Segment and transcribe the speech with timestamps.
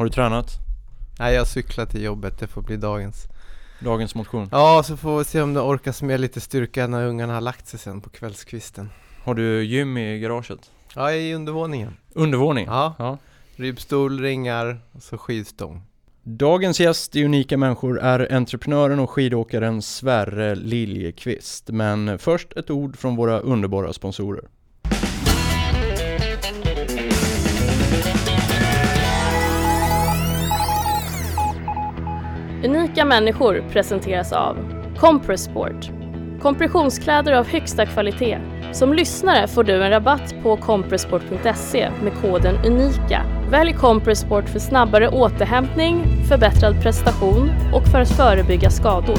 [0.00, 0.58] Har du tränat?
[1.18, 3.26] Nej jag cyklar till jobbet, det får bli dagens.
[3.80, 4.48] Dagens motion?
[4.52, 7.66] Ja, så får vi se om det orkas med lite styrka när ungarna har lagt
[7.66, 8.90] sig sen på kvällskvisten.
[9.24, 10.70] Har du gym i garaget?
[10.94, 11.96] Ja, i undervåningen.
[12.14, 12.66] Undervåning?
[12.66, 13.18] Ja, ja.
[13.56, 15.82] ribbstol, ringar och så skivstång.
[16.22, 21.68] Dagens gäst i Unika Människor är entreprenören och skidåkaren Sverre Liljekvist.
[21.68, 24.44] Men först ett ord från våra underbara sponsorer.
[32.90, 34.56] Unika människor presenteras av
[34.96, 35.90] Compressport.
[36.42, 38.38] Kompressionskläder av högsta kvalitet.
[38.72, 43.22] Som lyssnare får du en rabatt på compressport.se med koden UNIKA.
[43.50, 49.18] Välj Compressport för snabbare återhämtning, förbättrad prestation och för att förebygga skador.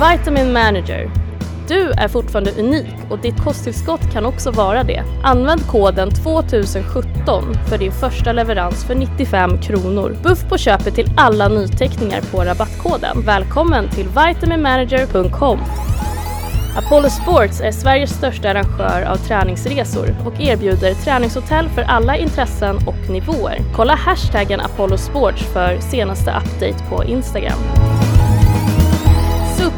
[0.00, 1.21] Vitamin Manager
[1.68, 5.04] du är fortfarande unik och ditt kosttillskott kan också vara det.
[5.22, 10.16] Använd koden 2017 för din första leverans för 95 kronor.
[10.22, 13.22] Buff på köpet till alla nyteckningar på rabattkoden.
[13.26, 15.58] Välkommen till vitaminmanager.com.
[16.76, 23.10] Apollo Sports är Sveriges största arrangör av träningsresor och erbjuder träningshotell för alla intressen och
[23.10, 23.58] nivåer.
[23.76, 27.58] Kolla hashtaggen Apollo Sports för senaste update på Instagram.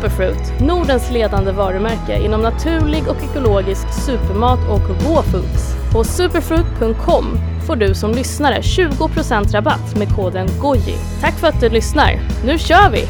[0.05, 5.74] Superfruit, Nordens ledande varumärke inom naturlig och ekologisk supermat och raw foods.
[5.92, 10.97] På superfruit.com får du som lyssnare 20% rabatt med koden GOJI.
[11.20, 12.20] Tack för att du lyssnar.
[12.44, 13.06] Nu kör vi!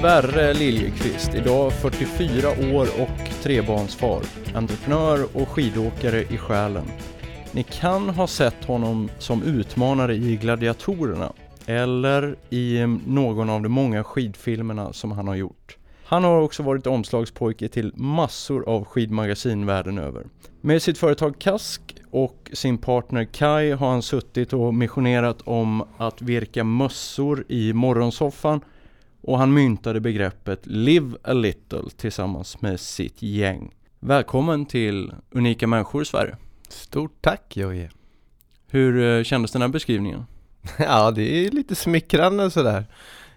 [0.00, 4.22] Sverre Liljekvist, idag 44 år och trebarnsfar.
[4.54, 6.84] Entreprenör och skidåkare i själen.
[7.52, 11.32] Ni kan ha sett honom som utmanare i Gladiatorerna
[11.66, 15.76] eller i någon av de många skidfilmerna som han har gjort.
[16.04, 20.24] Han har också varit omslagspojke till massor av skidmagasin världen över.
[20.60, 26.22] Med sitt företag Kask och sin partner Kai har han suttit och missionerat om att
[26.22, 28.60] virka mössor i morgonsoffan
[29.26, 33.74] och han myntade begreppet Live a little tillsammans med sitt gäng.
[34.00, 36.36] Välkommen till Unika Människor i Sverige.
[36.68, 37.90] Stort tack Jojje.
[38.70, 40.26] Hur eh, kändes den här beskrivningen?
[40.78, 42.86] Ja, det är lite smickrande sådär.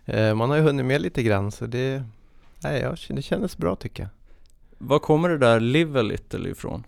[0.06, 2.04] Eh, man har ju hunnit med lite grann så det,
[2.64, 4.10] nej, det kändes bra tycker jag.
[4.78, 6.84] Var kommer det där Live a little ifrån?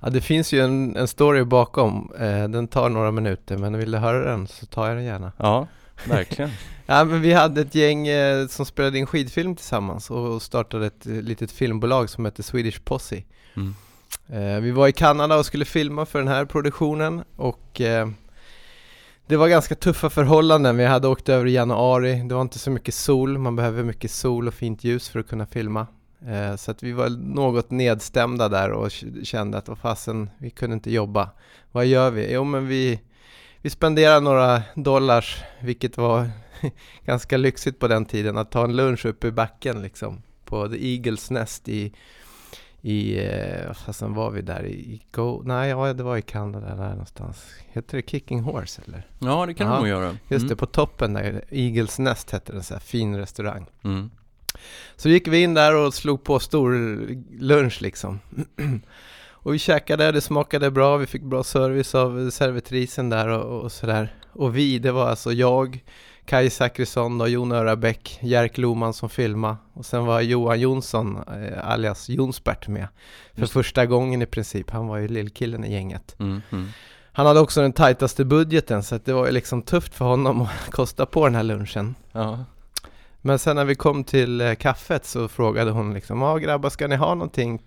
[0.00, 2.12] Ja, det finns ju en, en story bakom.
[2.18, 5.32] Eh, den tar några minuter, men vill du höra den så tar jag den gärna.
[5.36, 5.66] Ja,
[6.08, 6.50] verkligen.
[6.86, 11.06] Ja men vi hade ett gäng eh, som spelade in skidfilm tillsammans och startade ett
[11.06, 13.22] eh, litet filmbolag som hette Swedish Posse.
[13.56, 13.74] Mm.
[14.28, 18.08] Eh, vi var i Kanada och skulle filma för den här produktionen och eh,
[19.26, 20.76] det var ganska tuffa förhållanden.
[20.76, 24.10] Vi hade åkt över i januari, det var inte så mycket sol, man behöver mycket
[24.10, 25.86] sol och fint ljus för att kunna filma.
[26.26, 28.90] Eh, så att vi var något nedstämda där och
[29.22, 31.30] kände att vad fasen, vi kunde inte jobba.
[31.72, 32.32] Vad gör vi?
[32.32, 33.00] Jo men vi,
[33.62, 36.30] vi spenderade några dollars, vilket var
[37.04, 40.94] ganska lyxigt på den tiden att ta en lunch uppe i backen liksom på The
[40.94, 41.92] Eagles Nest i
[42.86, 46.90] i, eh, fasen var vi där i, Go, nej ja det var i Kanada där
[46.90, 47.46] någonstans.
[47.72, 49.06] Heter det Kicking Horse eller?
[49.18, 50.04] Ja det kan ja, det nog göra.
[50.04, 50.16] Mm.
[50.28, 53.66] Just det, på toppen där, Eagles Nest hette den, så här fin restaurang.
[53.84, 54.10] Mm.
[54.96, 56.72] Så gick vi in där och slog på stor
[57.38, 58.20] lunch liksom.
[59.26, 63.72] och vi käkade, det smakade bra, vi fick bra service av servitrisen där och, och
[63.72, 64.14] sådär.
[64.32, 65.84] Och vi, det var alltså jag,
[66.26, 71.68] Kaj Zachrisson och Jon Örabäck, Jerk Loman som filmade och sen var Johan Jonsson eh,
[71.68, 72.88] alias Jonsbert med
[73.34, 73.52] för Just.
[73.52, 74.70] första gången i princip.
[74.70, 76.16] Han var ju lillkillen i gänget.
[76.18, 76.68] Mm, mm.
[77.12, 80.50] Han hade också den tajtaste budgeten så det var ju liksom tufft för honom att
[80.70, 81.94] kosta på den här lunchen.
[82.12, 82.44] Ja.
[83.20, 86.86] Men sen när vi kom till eh, kaffet så frågade hon liksom, ja grabbar ska
[86.86, 87.62] ni ha någonting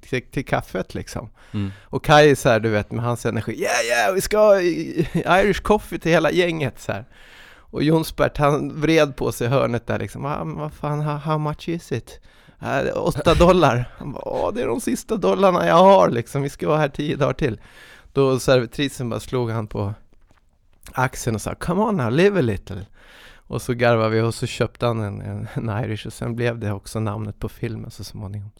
[0.00, 1.30] till, till kaffet liksom.
[1.52, 1.72] Mm.
[1.82, 4.60] Och Kaj så här, du vet med hans energi, yeah yeah vi ska ha
[5.40, 7.04] Irish coffee till hela gänget så här.
[7.74, 11.68] Och Jonsbert han vred på sig hörnet där liksom, ah, vad fan, how, how much
[11.68, 12.20] is it?
[12.60, 13.90] Äh, åtta dollar.
[13.98, 16.88] Han bara, Åh, det är de sista dollarna jag har liksom, vi ska vara här
[16.88, 17.60] tio dagar till.
[18.12, 19.94] Då servitrisen bara slog han på
[20.92, 22.86] axeln och sa, come on now, live a little.
[23.36, 26.58] Och så garvade vi och så köpte han en, en, en Irish och sen blev
[26.58, 28.50] det också namnet på filmen så småningom.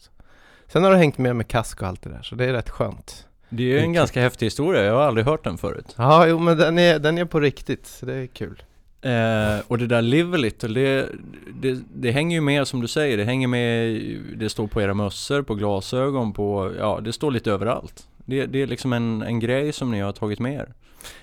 [0.67, 2.69] Sen har det hängt med med kask och allt det där, så det är rätt
[2.69, 3.27] skönt.
[3.49, 5.95] Det är en ganska häftig historia, jag har aldrig hört den förut.
[5.97, 8.63] Ja, jo men den är, den är på riktigt, så det är kul.
[9.05, 11.09] Eh, och det där live little, det,
[11.53, 14.01] det, det, hänger ju med som du säger, det hänger med,
[14.37, 18.07] det står på era mössor, på glasögon, på, ja det står lite överallt.
[18.17, 20.73] Det, det är liksom en, en grej som ni har tagit med er.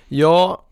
[0.07, 0.65] Ja,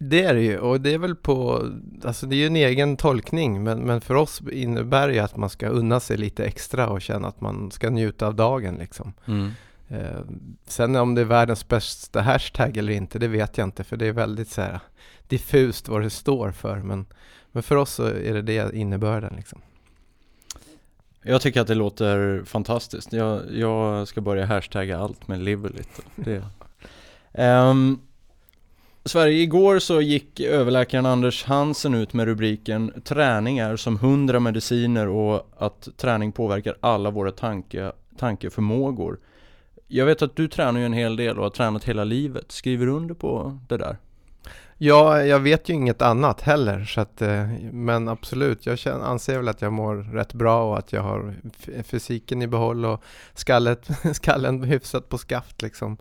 [0.00, 1.68] det är det ju och det är väl på,
[2.04, 5.36] alltså det är ju en egen tolkning men, men för oss innebär det ju att
[5.36, 9.12] man ska unna sig lite extra och känna att man ska njuta av dagen liksom.
[9.26, 9.50] Mm.
[9.88, 10.20] Eh,
[10.66, 14.06] sen om det är världens bästa hashtag eller inte, det vet jag inte för det
[14.06, 14.80] är väldigt så här
[15.28, 17.06] diffust vad det står för men,
[17.52, 19.60] men för oss så är det det innebörden liksom.
[21.22, 23.12] Jag tycker att det låter fantastiskt.
[23.12, 26.42] Jag, jag ska börja hashtagga allt med live lite.
[27.32, 28.00] Um,
[29.04, 35.08] Sverige, igår så gick överläkaren Anders Hansen ut med rubriken Träning är som hundra mediciner
[35.08, 39.18] och att träning påverkar alla våra tanke, tankeförmågor.
[39.86, 42.52] Jag vet att du tränar ju en hel del och har tränat hela livet.
[42.52, 43.96] Skriver du under på det där?
[44.84, 49.36] Ja, jag vet ju inget annat heller, så att, eh, men absolut, jag känner, anser
[49.36, 51.34] väl att jag mår rätt bra och att jag har
[51.82, 53.02] fysiken i behåll och
[53.34, 55.96] skallet, skallen hyfsat på skaft liksom.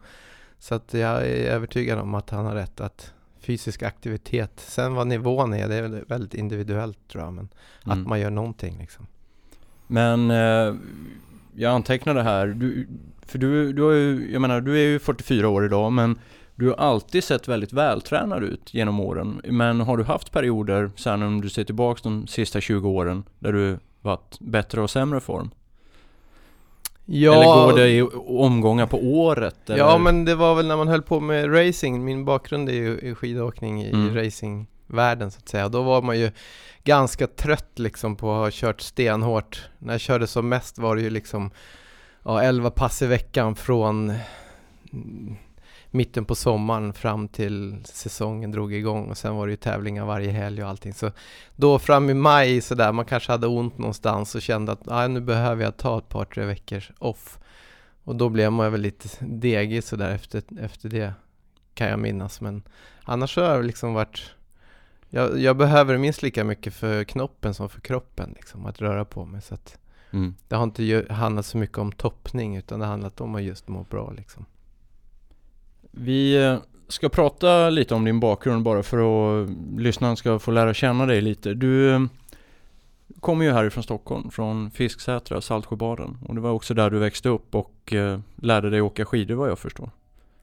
[0.60, 5.08] Så att jag är övertygad om att han har rätt att fysisk aktivitet, sen vad
[5.08, 7.50] nivån är, det är väldigt individuellt tror jag, men
[7.86, 8.02] mm.
[8.02, 9.08] att man gör någonting liksom.
[9.88, 10.76] Men eh,
[11.56, 12.88] jag antecknade här, du,
[13.26, 16.20] för du, du har ju, jag menar du är ju 44 år idag, men
[16.56, 19.42] du har alltid sett väldigt vältränad ut genom åren.
[19.44, 23.54] Men har du haft perioder, sen om du ser tillbaka de sista 20 åren, där
[23.54, 25.50] du varit bättre och sämre form?
[27.06, 29.70] Ja, eller går det i omgångar på året?
[29.70, 29.78] Eller?
[29.78, 32.06] Ja, men det var väl när man höll på med racing.
[32.06, 34.16] Min bakgrund är ju i skidåkning i mm.
[34.16, 35.70] racingvärlden så att säga.
[35.70, 36.32] Då var man ju
[36.84, 39.70] ganska trött liksom på att ha kört stenhårt.
[39.80, 41.52] När jag körde som mest var det ju liksom
[42.24, 44.14] ja, 11 pass i veckan från
[45.94, 50.32] mitten på sommaren fram till säsongen drog igång och sen var det ju tävlingar varje
[50.32, 50.94] helg och allting.
[50.94, 51.12] Så
[51.56, 55.22] då fram i maj sådär, man kanske hade ont någonstans och kände att ah, nu
[55.22, 57.40] behöver jag ta ett par tre veckor off.
[58.04, 61.14] Och då blev man väl lite degig sådär efter, efter det
[61.74, 62.42] kan jag minnas.
[62.42, 62.64] Men
[63.04, 64.32] annars har jag liksom varit
[65.10, 69.26] jag, jag behöver minst lika mycket för knoppen som för kroppen liksom, att röra på
[69.26, 69.42] mig.
[69.42, 69.58] Så
[70.12, 70.36] mm.
[70.48, 73.68] Det har inte handlat så mycket om toppning utan det har handlat om att just
[73.68, 74.46] må bra liksom.
[75.96, 76.58] Vi eh,
[76.88, 81.22] ska prata lite om din bakgrund bara för att lyssnaren ska få lära känna dig
[81.22, 81.54] lite.
[81.54, 82.02] Du eh,
[83.20, 86.18] kommer ju härifrån Stockholm, från Fisksätra, Saltsjöbaden.
[86.28, 89.50] Och det var också där du växte upp och eh, lärde dig åka skidor vad
[89.50, 89.90] jag förstår.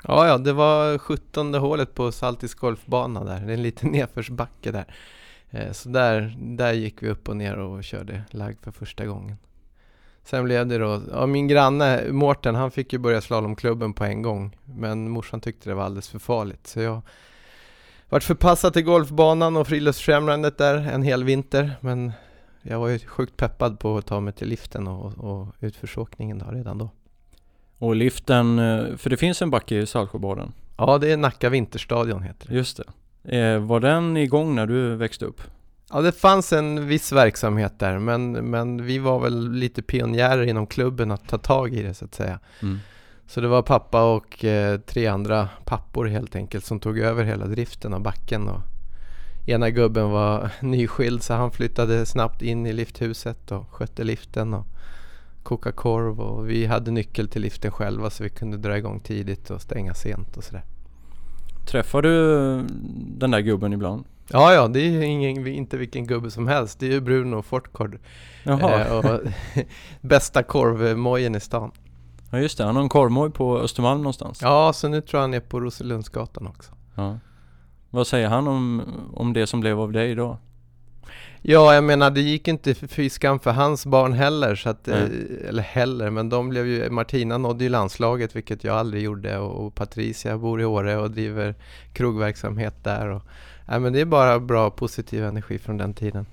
[0.04, 3.40] Ja, ja, det var 17 hålet på Saltis golfbana där.
[3.40, 4.84] Det är en liten nedförsbacke där.
[5.72, 9.36] Så där, där gick vi upp och ner och körde lag för första gången.
[10.30, 14.22] Sen blev det då, ja min granne Mårten han fick ju börja slalomklubben på en
[14.22, 14.56] gång.
[14.64, 17.02] Men morsan tyckte det var alldeles för farligt så jag
[18.08, 21.72] vart förpassad till golfbanan och friluftsfrämjandet där en hel vinter.
[21.80, 22.12] Men
[22.62, 26.46] jag var ju sjukt peppad på att ta mig till liften och, och utförsåkningen då,
[26.50, 26.90] redan då.
[27.78, 30.52] Och liften, eh, för det finns en backe i Saltsjöbaden?
[30.76, 32.54] Ja, det är Nacka Vinterstadion heter det.
[32.54, 32.80] Just
[33.22, 33.38] det.
[33.38, 35.42] Eh, var den igång när du växte upp?
[35.92, 40.66] Ja, det fanns en viss verksamhet där, men, men vi var väl lite pionjärer inom
[40.66, 42.38] klubben att ta tag i det så att säga.
[42.62, 42.78] Mm.
[43.26, 47.46] Så det var pappa och eh, tre andra pappor helt enkelt som tog över hela
[47.46, 48.48] driften av backen.
[48.48, 48.60] Och
[49.46, 54.66] ena gubben var nyskild så han flyttade snabbt in i lifthuset och skötte liften och
[55.42, 59.50] kokade korv och vi hade nyckel till liften själva så vi kunde dra igång tidigt
[59.50, 60.64] och stänga sent och sådär.
[61.66, 62.10] Träffar du
[63.18, 64.04] den där gubben ibland?
[64.32, 66.80] Ja, ja, det är ju ingen, inte vilken gubbe som helst.
[66.80, 67.98] Det är ju Bruno Fortgård.
[68.44, 69.20] Eh, och
[70.00, 71.70] bästa korvmojen i stan.
[72.30, 74.42] Ja just det, han har en korvmoj på Östermalm någonstans.
[74.42, 76.72] Ja, så nu tror jag han är på Roselundsgatan också.
[76.94, 77.18] Ja.
[77.90, 78.82] Vad säger han om,
[79.14, 80.38] om det som blev av dig då?
[81.42, 85.10] Ja, jag menar det gick inte fy skam för hans barn heller, så att, mm.
[85.48, 89.66] eller heller, men de blev ju, Martina nådde ju landslaget vilket jag aldrig gjorde och,
[89.66, 91.54] och Patricia bor i Åre och driver
[91.92, 93.08] krogverksamhet där.
[93.08, 93.22] Och,
[93.70, 96.26] Nej men det är bara bra positiv energi från den tiden.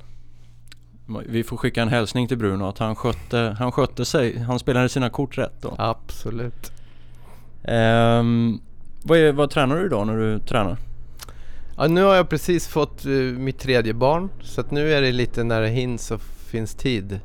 [1.25, 4.39] Vi får skicka en hälsning till Bruno att han skötte, han skötte sig.
[4.39, 5.75] Han spelade sina kort rätt då.
[5.77, 6.71] Absolut.
[7.63, 8.61] Um,
[9.03, 10.77] vad, är, vad tränar du idag när du tränar?
[11.77, 14.29] Ja, nu har jag precis fått uh, mitt tredje barn.
[14.41, 17.19] Så att nu är det lite när det hinns och finns tid.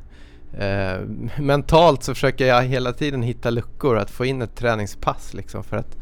[0.53, 1.07] Uh,
[1.39, 5.77] mentalt så försöker jag hela tiden hitta luckor att få in ett träningspass liksom för
[5.77, 5.97] att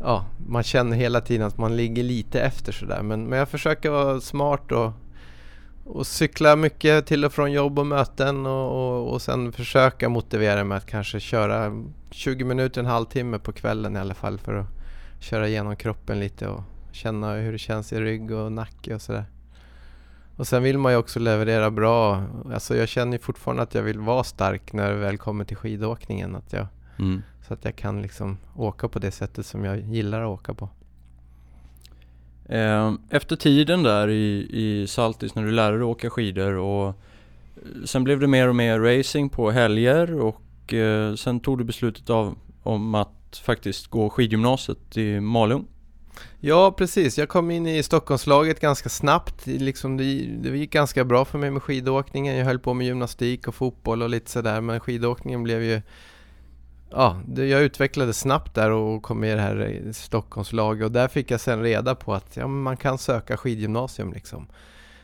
[0.00, 3.02] ja, man känner hela tiden att man ligger lite efter sådär.
[3.02, 4.92] Men, men jag försöker vara smart och,
[5.84, 10.64] och cykla mycket till och från jobb och möten och, och, och sen försöka motivera
[10.64, 14.66] mig att kanske köra 20 minuter, en halvtimme på kvällen i alla fall för att
[15.20, 19.24] köra igenom kroppen lite och känna hur det känns i rygg och nacke och sådär.
[20.36, 22.24] Och sen vill man ju också leverera bra.
[22.52, 26.36] Alltså jag känner fortfarande att jag vill vara stark när det väl kommer till skidåkningen.
[26.36, 26.66] Att jag,
[26.98, 27.22] mm.
[27.50, 30.68] Så att jag kan liksom åka på det sättet som jag gillar att åka på.
[32.48, 36.94] Eh, efter tiden där i, i Saltis när du lärde dig åka skidor och eh,
[37.84, 42.10] sen blev det mer och mer racing på helger och eh, sen tog du beslutet
[42.10, 45.66] av, om att faktiskt gå skidgymnasiet i Malung.
[46.40, 49.46] Ja precis, jag kom in i Stockholmslaget ganska snabbt.
[49.46, 50.04] Liksom det,
[50.42, 52.36] det gick ganska bra för mig med skidåkningen.
[52.36, 55.82] Jag höll på med gymnastik och fotboll och lite sådär men skidåkningen blev ju
[56.90, 61.30] Ja, jag utvecklades snabbt där och kom med i det här Stockholmslaget och där fick
[61.30, 64.46] jag sen reda på att ja, man kan söka skidgymnasium liksom.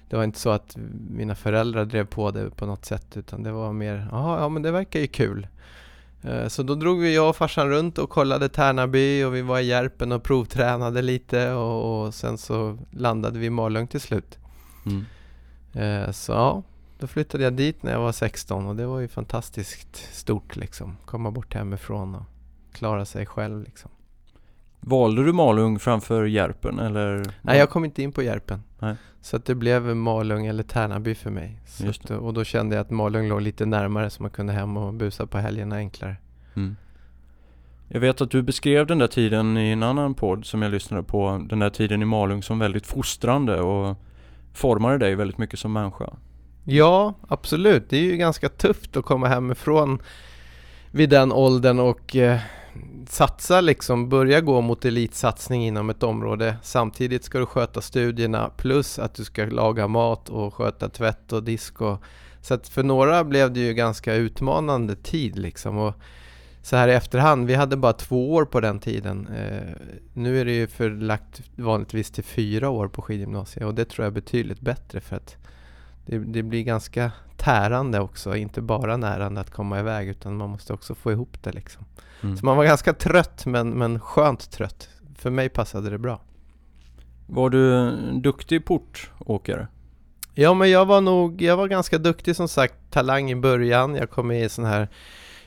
[0.08, 0.76] Det var inte så att
[1.10, 4.70] mina föräldrar drev på det på något sätt utan det var mer, ja men det
[4.70, 5.46] verkar ju kul.
[6.22, 9.58] Eh, så då drog vi jag och farsan runt och kollade Tärnaby och vi var
[9.58, 14.38] i Järpen och provtränade lite och, och sen så landade vi i Malung till slut.
[14.86, 15.04] Mm.
[15.72, 16.62] Eh, så ja,
[16.98, 20.96] då flyttade jag dit när jag var 16 och det var ju fantastiskt stort liksom.
[21.04, 22.24] Komma bort hemifrån och
[22.72, 23.90] klara sig själv liksom.
[24.80, 27.34] Valde du Malung framför Järpen eller?
[27.42, 28.62] Nej, jag kom inte in på Järpen.
[28.78, 28.96] Nej.
[29.20, 31.60] Så att det blev Malung eller Tärnaby för mig.
[31.88, 34.94] Att, och då kände jag att Malung låg lite närmare så man kunde hem och
[34.94, 36.16] busa på helgerna enklare.
[36.54, 36.76] Mm.
[37.88, 41.02] Jag vet att du beskrev den där tiden i en annan podd som jag lyssnade
[41.02, 43.96] på, den där tiden i Malung som väldigt fostrande och
[44.52, 46.12] formade dig väldigt mycket som människa.
[46.68, 47.90] Ja, absolut.
[47.90, 49.98] Det är ju ganska tufft att komma hemifrån
[50.90, 52.38] vid den åldern och eh,
[53.08, 56.56] satsa liksom, börja gå mot elitsatsning inom ett område.
[56.62, 61.42] Samtidigt ska du sköta studierna plus att du ska laga mat och sköta tvätt och
[61.42, 61.80] disk.
[61.80, 62.02] Och,
[62.40, 65.78] så att för några blev det ju ganska utmanande tid liksom.
[65.78, 65.94] Och
[66.62, 69.28] så här i efterhand, vi hade bara två år på den tiden.
[69.28, 69.72] Eh,
[70.14, 74.10] nu är det ju förlagt vanligtvis till fyra år på skidgymnasiet och det tror jag
[74.10, 75.36] är betydligt bättre för att
[76.06, 80.72] det, det, blir ganska tärande också, inte bara närande att komma iväg utan man måste
[80.72, 81.84] också få ihop det liksom.
[82.22, 82.36] Mm.
[82.36, 84.88] Så man var ganska trött men, men skönt trött.
[85.18, 86.20] För mig passade det bra.
[87.26, 89.68] Var du duktig portåkare?
[90.34, 93.94] Ja men jag var nog, jag var ganska duktig som sagt, talang i början.
[93.94, 94.88] Jag kom med i sån här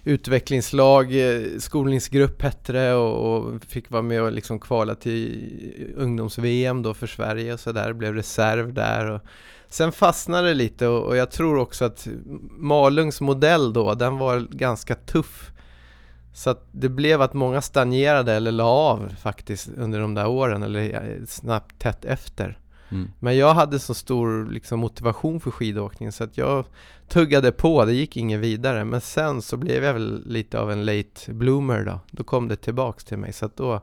[0.04, 6.82] utvecklingslag, eh, skolningsgrupp hette det och, och, fick vara med och liksom kvala till ungdoms-VM
[6.82, 9.12] då för Sverige och sådär, blev reserv där.
[9.12, 9.22] Och
[9.70, 12.08] sen fastnade det lite och, och, jag tror också att
[12.58, 15.52] Malungs modell då, den var ganska tuff.
[16.34, 20.64] Så att det blev att många stagnerade eller la av faktiskt under de där åren
[20.64, 22.60] eller eh, snabbt tätt efter.
[22.90, 23.12] Mm.
[23.20, 26.66] Men jag hade så stor liksom, motivation för skidåkning så att jag
[27.08, 28.86] tuggade på, det gick inget vidare.
[28.86, 32.00] Men sen så blev jag väl lite av en late bloomer då.
[32.12, 33.82] Då kom det tillbaks till mig så att då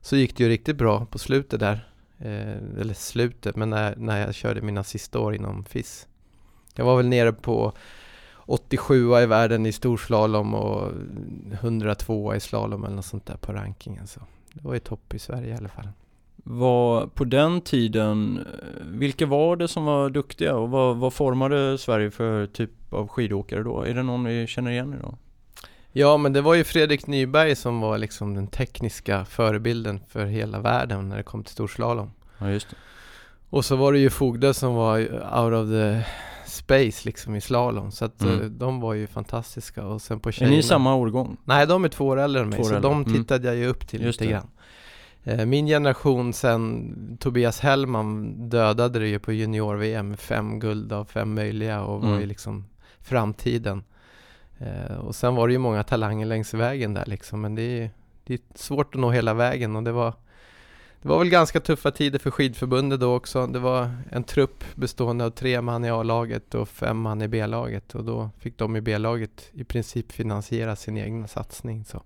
[0.00, 1.88] så gick det ju riktigt bra på slutet där.
[2.18, 6.08] Eh, eller slutet, men när, när jag körde mina sista år inom FIS.
[6.74, 7.72] Jag var väl nere på
[8.36, 10.92] 87 i världen i storslalom och
[11.52, 14.06] 102 i slalom eller något sånt där på rankingen.
[14.06, 14.20] Så
[14.52, 15.88] det var ju topp i Sverige i alla fall
[16.44, 21.78] var på den tiden, eh, vilka var det som var duktiga och vad, vad formade
[21.78, 23.82] Sverige för typ av skidåkare då?
[23.82, 25.16] Är det någon vi känner igen idag?
[25.96, 30.60] Ja men det var ju Fredrik Nyberg som var liksom den tekniska förebilden för hela
[30.60, 32.10] världen när det kom till storslalom.
[32.38, 32.76] Ja just det.
[33.50, 34.98] Och så var det ju Fogde som var
[35.42, 36.02] out of the
[36.46, 37.90] space liksom i slalom.
[37.90, 38.40] Så att mm.
[38.40, 40.52] Eh, de var ju fantastiska och sen på tjejerna.
[40.52, 41.36] Är ni samma årgång?
[41.44, 42.80] Nej de är två år äldre än mig, så äldre.
[42.80, 43.12] de mm.
[43.12, 43.54] tittade mm.
[43.54, 44.38] jag ju upp till just lite det.
[44.38, 44.50] grann.
[45.24, 51.34] Eh, min generation sen Tobias Hellman dödade det ju på junior-VM fem guld av fem
[51.34, 52.20] möjliga och var mm.
[52.20, 52.64] ju liksom
[53.00, 53.84] framtiden.
[54.64, 57.90] Eh, och sen var det ju många talanger längs vägen där liksom men det är,
[58.24, 60.14] det är svårt att nå hela vägen och det var
[61.02, 63.46] det var väl ganska tuffa tider för skidförbundet då också.
[63.46, 67.94] Det var en trupp bestående av tre man i A-laget och fem man i B-laget
[67.94, 71.84] och då fick de i B-laget i princip finansiera sin egen satsning.
[71.84, 72.02] Så.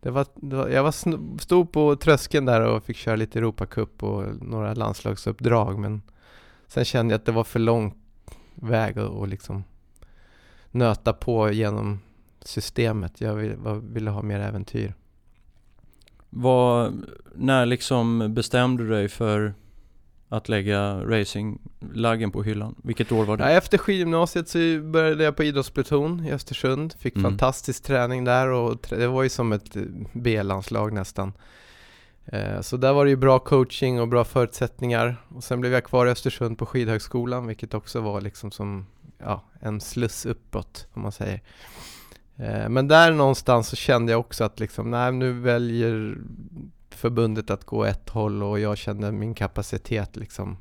[0.00, 4.02] Det var, det var, jag var stod på tröskeln där och fick köra lite Europacup
[4.02, 6.02] och några landslagsuppdrag men
[6.66, 7.94] sen kände jag att det var för lång
[8.54, 9.64] väg att liksom
[10.72, 12.00] nöta på genom
[12.40, 13.20] systemet.
[13.20, 14.94] Jag ville, ville ha mer äventyr.
[16.30, 19.54] Vad, när liksom bestämde du dig för
[20.28, 22.74] att lägga racinglaggen på hyllan?
[22.82, 23.44] Vilket år var det?
[23.44, 26.92] Ja, efter skidgymnasiet så började jag på idrottspluton i Östersund.
[26.98, 27.30] Fick mm.
[27.30, 31.32] fantastisk träning där och det var ju som ett eh, B-landslag nästan.
[32.24, 35.16] Eh, så där var det ju bra coaching och bra förutsättningar.
[35.28, 38.86] Och sen blev jag kvar i Östersund på skidhögskolan vilket också var liksom som
[39.24, 41.40] ja, en sluss uppåt om man säger.
[42.36, 46.18] Eh, men där någonstans så kände jag också att liksom, nej nu väljer
[46.90, 50.56] förbundet att gå ett håll och jag kände min kapacitet liksom,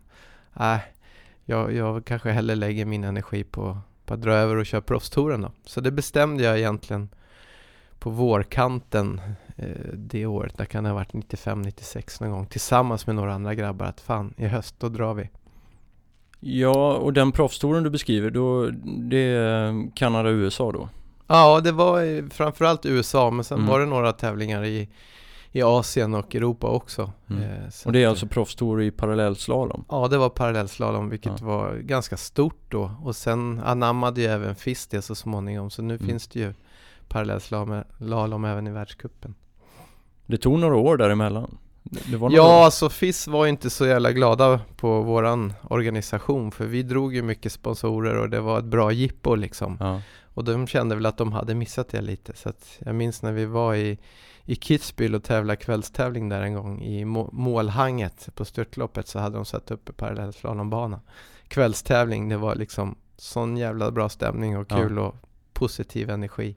[0.54, 0.80] nej,
[1.46, 5.42] jag, jag kanske hellre lägger min energi på, på att dra över och köra proffstouren
[5.42, 5.52] då.
[5.66, 7.10] Så det bestämde jag egentligen
[8.00, 9.22] på vårkanten
[9.56, 13.86] eh, det året, det kan ha varit 95-96 någon gång, tillsammans med några andra grabbar
[13.86, 15.30] att fan, i höst då drar vi.
[16.44, 18.70] Ja, och den proffstouren du beskriver, då,
[19.10, 20.90] det är Kanada och USA då?
[21.28, 23.70] Ja, det var framförallt USA, men sen mm.
[23.70, 24.90] var det några tävlingar i,
[25.52, 27.12] i Asien och Europa också.
[27.30, 27.44] Mm.
[27.44, 27.50] Eh,
[27.86, 29.86] och det är alltså proffstour i parallellslalom?
[29.90, 31.46] Ja, det var parallellslalom, vilket ja.
[31.46, 32.92] var ganska stort då.
[33.04, 36.08] Och sen anammade ju även FIS det så småningom, så nu mm.
[36.08, 36.54] finns det ju
[37.08, 39.36] parallellslalom även i världskuppen.
[40.26, 41.58] Det tog några år däremellan?
[42.32, 47.22] Ja, alltså FIS var inte så jävla glada på våran organisation för vi drog ju
[47.22, 49.78] mycket sponsorer och det var ett bra jippo liksom.
[49.80, 50.02] Ja.
[50.34, 52.34] Och de kände väl att de hade missat det lite.
[52.36, 54.00] Så att jag minns när vi var i,
[54.46, 59.46] i Kitzbühel och tävlade kvällstävling där en gång i målhanget på störtloppet så hade de
[59.46, 61.02] satt upp en parallellslalombana.
[61.48, 65.02] Kvällstävling, det var liksom sån jävla bra stämning och kul ja.
[65.02, 65.16] och
[65.54, 66.56] positiv energi.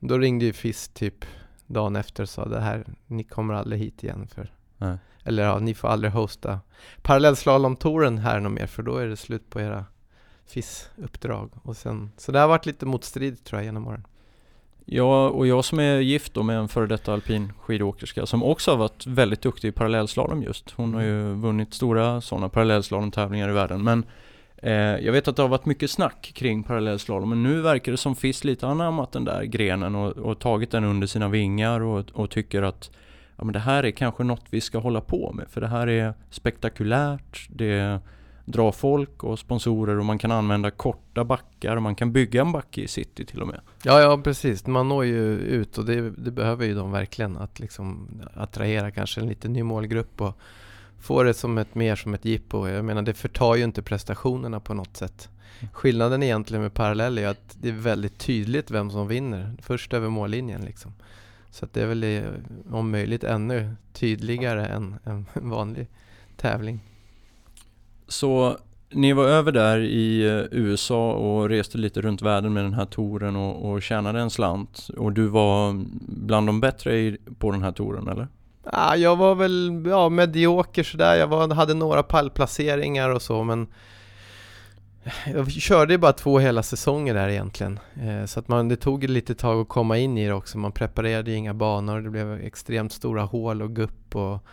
[0.00, 1.24] Då ringde ju FIS typ
[1.66, 4.98] dagen efter sa det här, ni kommer aldrig hit igen för Nej.
[5.24, 6.60] Eller ja, ni får aldrig hosta
[7.02, 9.84] parallellslalomtouren här något mer för då är det slut på era
[10.46, 11.50] FIS-uppdrag.
[11.62, 14.06] Och sen, så det har varit lite motstridigt tror jag genom åren.
[14.86, 18.70] Ja, och jag som är gift då med en före detta alpin skidåkerska som också
[18.70, 20.70] har varit väldigt duktig i parallellslalom just.
[20.70, 21.40] Hon har ju mm.
[21.40, 23.84] vunnit stora sådana parallellslalomtävlingar i världen.
[23.84, 24.04] Men
[24.64, 27.98] Eh, jag vet att det har varit mycket snack kring parallellslalom, men nu verkar det
[27.98, 32.10] som FIS lite anammat den där grenen och, och tagit den under sina vingar och,
[32.12, 32.90] och tycker att
[33.36, 35.86] ja, men det här är kanske något vi ska hålla på med, för det här
[35.86, 38.00] är spektakulärt, det
[38.44, 42.52] drar folk och sponsorer och man kan använda korta backar och man kan bygga en
[42.52, 43.60] backe i city till och med.
[43.82, 44.66] Ja, ja precis.
[44.66, 49.20] Man når ju ut och det, det behöver ju de verkligen att liksom attrahera kanske
[49.20, 50.38] en lite ny målgrupp och
[51.04, 52.68] få det som ett, mer som ett jippo.
[52.68, 55.28] Jag menar det förtar ju inte prestationerna på något sätt.
[55.72, 60.08] Skillnaden egentligen med parallell är att det är väldigt tydligt vem som vinner först över
[60.08, 60.92] mållinjen liksom.
[61.50, 62.22] Så att det är väl
[62.70, 65.86] om möjligt ännu tydligare än en vanlig
[66.36, 66.80] tävling.
[68.08, 68.58] Så
[68.90, 72.86] ni var över där i eh, USA och reste lite runt världen med den här
[72.86, 74.88] touren och, och tjänade en slant.
[74.96, 78.28] Och du var bland de bättre på den här touren eller?
[78.72, 81.14] Ja, jag var väl ja, medioker sådär.
[81.14, 83.66] Jag var, hade några pallplaceringar och så men
[85.26, 87.78] jag körde ju bara två hela säsonger där egentligen.
[88.02, 90.58] Eh, så att man, det tog lite tag att komma in i det också.
[90.58, 92.00] Man preparerade ju inga banor.
[92.00, 94.46] Det blev extremt stora hål och gupp och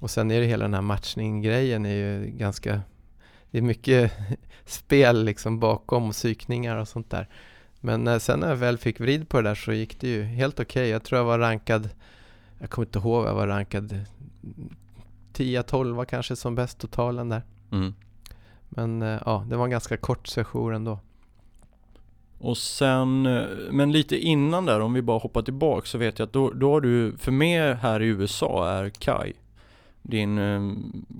[0.00, 2.80] och sen är det hela den här matchning-grejen är ju ganska
[3.50, 4.12] Det är mycket
[4.64, 7.28] spel liksom bakom och psykningar och sånt där
[7.80, 10.22] Men eh, sen när jag väl fick vrid på det där så gick det ju
[10.22, 10.88] helt okej okay.
[10.88, 11.88] Jag tror jag var rankad
[12.60, 14.04] jag kommer inte ihåg, jag var rankad
[15.34, 17.42] 10-12 kanske som bäst totalen där
[17.72, 17.94] mm.
[18.68, 20.98] Men eh, ja, det var en ganska kort session ändå
[22.38, 26.26] och sen, eh, men lite innan där om vi bara hoppar tillbaka så vet jag
[26.26, 29.32] att då, då har du, för mig här i USA är Kai
[30.02, 30.60] din eh,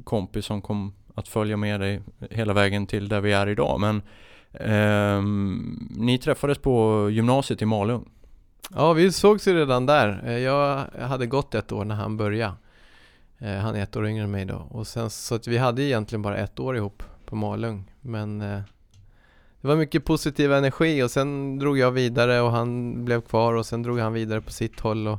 [0.04, 2.00] kompis som kom att följa med dig
[2.30, 3.80] hela vägen till där vi är idag.
[3.80, 4.02] Men
[4.52, 5.22] eh,
[5.90, 8.08] ni träffades på gymnasiet i Malung.
[8.74, 10.22] Ja, vi sågs ju redan där.
[10.24, 12.54] Eh, jag hade gått ett år när han började.
[13.38, 14.66] Eh, han är ett år yngre än mig då.
[14.70, 17.92] Och sen, så att vi hade egentligen bara ett år ihop på Malung.
[18.00, 18.60] Men eh,
[19.60, 23.66] det var mycket positiv energi och sen drog jag vidare och han blev kvar och
[23.66, 25.08] sen drog han vidare på sitt håll.
[25.08, 25.18] Och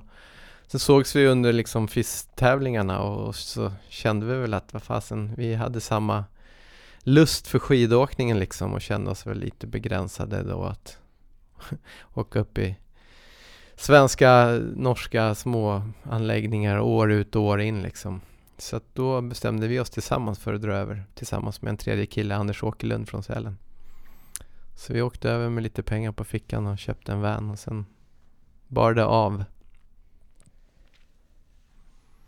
[0.72, 5.56] Sen sågs vi under liksom FIS-tävlingarna och så kände vi väl att vad fasen, vi
[5.56, 6.26] hade samma
[7.00, 10.98] lust för skidåkningen liksom och kände oss väl lite begränsade då att
[12.14, 12.78] åka upp i
[13.82, 18.22] svenska, norska små anläggningar år ut och år in liksom.
[18.58, 22.06] Så att då bestämde vi oss tillsammans för att dra över tillsammans med en tredje
[22.06, 23.58] kille, Anders Åkerlund från Sälen.
[24.76, 27.86] Så vi åkte över med lite pengar på fickan och köpte en van och sen
[28.68, 29.44] bar det av.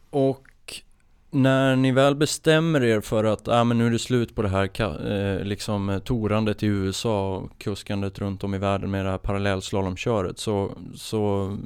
[0.10, 0.48] Och
[1.34, 4.50] när ni väl bestämmer er för att ah, men nu är det slut på det
[4.50, 9.12] här eh, liksom eh, torandet i USA och kuskandet runt om i världen med det
[9.12, 11.58] här parallellslalomköret så, så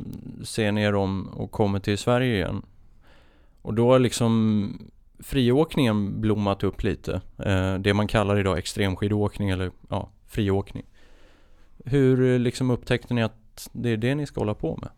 [0.44, 2.62] ser ni er om och kommer till Sverige igen.
[3.62, 7.22] Och då har liksom friåkningen blommat upp lite.
[7.38, 10.86] Eh, det man kallar idag extremskidåkning eller ja, friåkning.
[11.86, 14.90] Hur eh, liksom upptäckte ni att det är det ni ska hålla på med?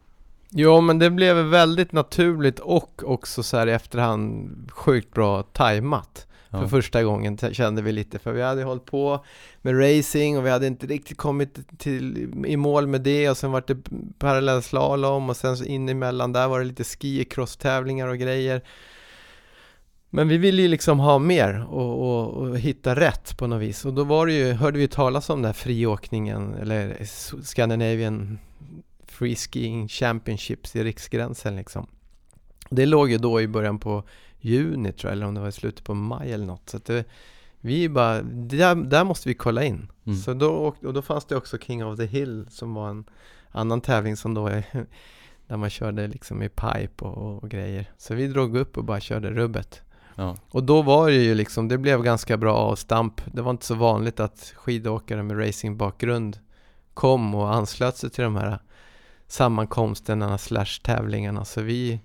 [0.52, 6.28] Ja men det blev väldigt naturligt och också så här i efterhand sjukt bra tajmat.
[6.50, 6.60] Ja.
[6.60, 9.26] För första gången kände vi lite, för vi hade hållit på
[9.62, 13.52] med racing och vi hade inte riktigt kommit till, i mål med det och sen
[13.52, 13.78] var det
[14.20, 17.26] parallellslalom och sen så in emellan där var det lite ski
[17.60, 18.62] tävlingar och grejer.
[20.10, 23.86] Men vi ville ju liksom ha mer och, och, och, hitta rätt på något vis.
[23.86, 26.98] Och då var det ju, hörde vi talas om den här friåkningen eller
[27.44, 28.40] Scandinavian
[29.19, 31.88] Free Skiing Championships i Riksgränsen liksom.
[32.69, 34.03] Det låg ju då i början på
[34.39, 36.69] juni tror jag, eller om det var i slutet på maj eller något.
[36.69, 37.05] Så det,
[37.60, 39.91] vi bara, där, där måste vi kolla in.
[40.05, 40.17] Mm.
[40.19, 43.05] Så då, och då fanns det också King of the Hill som var en
[43.51, 44.63] annan tävling som då är
[45.47, 47.91] där man körde liksom i pipe och, och, grejer.
[47.97, 49.82] Så vi drog upp och bara körde rubbet.
[50.15, 50.38] Ja.
[50.51, 53.21] Och då var det ju liksom, det blev ganska bra avstamp.
[53.34, 56.39] Det var inte så vanligt att skidåkare med racingbakgrund
[56.93, 58.60] kom och anslöt sig till de här
[59.30, 61.46] sammankomsterna slash tävlingarna.
[61.46, 62.00] Så vi,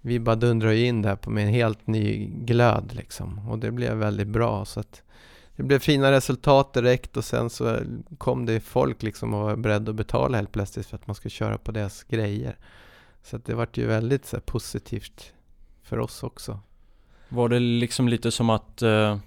[0.00, 3.48] vi bara dundrade in där på med en helt ny glöd liksom.
[3.48, 4.64] Och det blev väldigt bra.
[4.64, 5.02] Så att
[5.56, 7.78] det blev fina resultat direkt och sen så
[8.18, 11.30] kom det folk liksom och var beredda att betala helt plötsligt för att man skulle
[11.30, 12.56] köra på deras grejer.
[13.22, 15.32] Så att det vart ju väldigt så här, positivt
[15.82, 16.60] för oss också.
[17.28, 19.18] Var det liksom lite som att eh,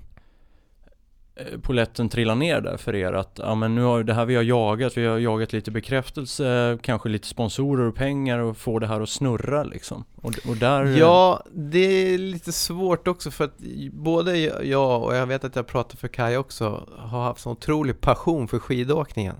[1.39, 3.13] Eh, poletten trillar ner där för er?
[3.13, 6.78] Att ja, men nu har det här vi har jagat, vi har jagat lite bekräftelse,
[6.82, 10.04] kanske lite sponsorer och pengar och få det här att snurra liksom.
[10.15, 10.86] Och, och där...
[10.86, 13.58] Ja, det är lite svårt också för att
[13.91, 18.02] både jag och jag vet att jag pratar för Kaj också har haft sån otrolig
[18.02, 19.36] passion för skidåkningen.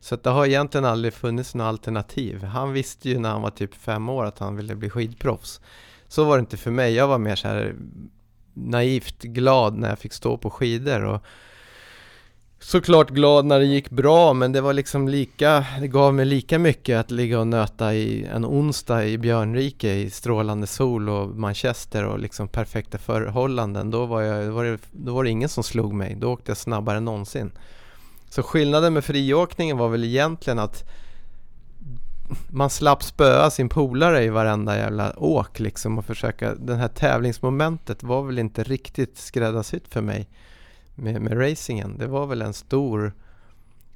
[0.00, 2.44] Så att det har egentligen aldrig funnits något alternativ.
[2.44, 5.60] Han visste ju när han var typ fem år att han ville bli skidproffs.
[6.08, 6.94] Så var det inte för mig.
[6.94, 7.74] Jag var mer så här
[8.56, 11.04] naivt glad när jag fick stå på skidor.
[11.04, 11.22] Och
[12.60, 16.58] såklart glad när det gick bra men det var liksom lika, det gav mig lika
[16.58, 22.04] mycket att ligga och nöta i en onsdag i Björnrike i strålande sol och Manchester
[22.04, 23.90] och liksom perfekta förhållanden.
[23.90, 26.50] Då var, jag, då var, det, då var det ingen som slog mig, då åkte
[26.50, 27.50] jag snabbare än någonsin.
[28.30, 30.84] Så skillnaden med friåkningen var väl egentligen att
[32.50, 38.02] man slapp spöa sin polare i varenda jävla åk liksom och försöka, den här tävlingsmomentet
[38.02, 40.28] var väl inte riktigt skräddarsytt för mig
[40.94, 41.98] med, med racingen.
[41.98, 43.12] Det var väl en stor,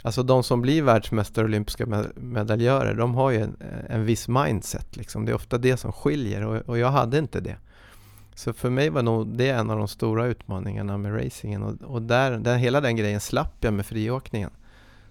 [0.02, 3.56] alltså de som blir världsmästare och olympiska medaljörer, de har ju en,
[3.88, 5.24] en viss mindset liksom.
[5.24, 7.56] Det är ofta det som skiljer och, och jag hade inte det.
[8.34, 12.02] Så för mig var nog det en av de stora utmaningarna med racingen och, och
[12.02, 14.50] där, där, hela den grejen slapp jag med friåkningen.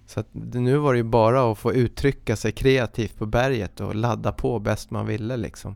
[0.10, 3.96] Så att nu var det ju bara att få uttrycka sig kreativt på berget och
[3.96, 5.76] ladda på bäst man ville liksom.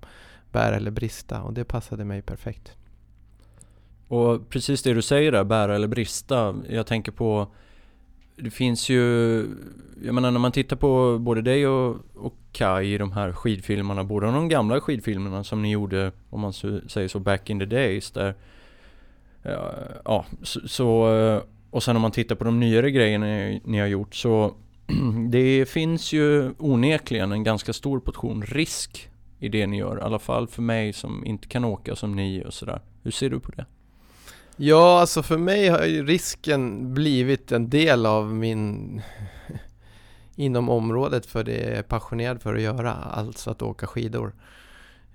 [0.52, 2.72] Bära eller brista och det passade mig perfekt.
[4.08, 6.56] Och precis det du säger där, bära eller brista.
[6.69, 7.48] Jag tänker på
[8.36, 9.38] det finns ju,
[10.04, 14.04] jag menar när man tittar på både dig och, och Kai i de här skidfilmerna,
[14.04, 18.12] båda de gamla skidfilmerna som ni gjorde, om man säger så, back in the days
[18.12, 18.36] där
[20.06, 21.41] Ja, så, så
[21.74, 23.26] och sen om man tittar på de nyare grejerna
[23.64, 24.56] ni har gjort så
[25.30, 29.10] det finns ju onekligen en ganska stor portion risk
[29.40, 29.98] i det ni gör.
[29.98, 32.82] I alla fall för mig som inte kan åka som ni och sådär.
[33.04, 33.66] Hur ser du på det?
[34.56, 39.02] Ja, alltså för mig har ju risken blivit en del av min
[40.36, 44.34] inom området för det jag är passionerad för att göra, alltså att åka skidor.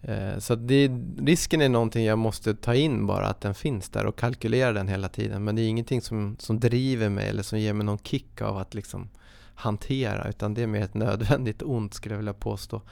[0.02, 4.06] Eh, så det, risken är någonting jag måste ta in bara, att den finns där
[4.06, 5.44] och kalkylera den hela tiden.
[5.44, 8.56] Men det är ingenting som, som driver mig eller som ger mig någon kick av
[8.58, 9.08] att liksom
[9.54, 12.82] hantera, utan det är mer ett nödvändigt ont skulle jag vilja påstå.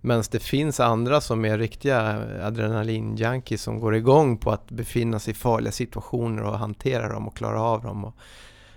[0.00, 5.30] Men det finns andra som är riktiga adrenalinjunkies som går igång på att befinna sig
[5.30, 8.14] i farliga situationer och hantera dem och klara av dem och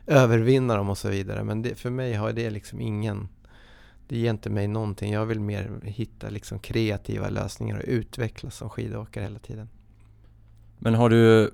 [0.08, 1.44] övervinna dem och så vidare.
[1.44, 3.28] Men det, för mig har det liksom ingen
[4.10, 5.14] det ger inte mig någonting.
[5.14, 9.70] Jag vill mer hitta liksom kreativa lösningar och utvecklas som skidåkare hela tiden.
[10.80, 11.52] Men har du,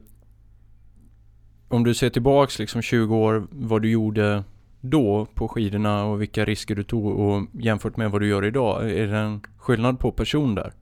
[1.68, 4.44] om du ser tillbaks liksom 20 år, vad du gjorde
[4.82, 8.92] då på skidorna och vilka risker du tog och jämfört med vad du gör idag,
[8.92, 10.74] är det en skillnad på person där?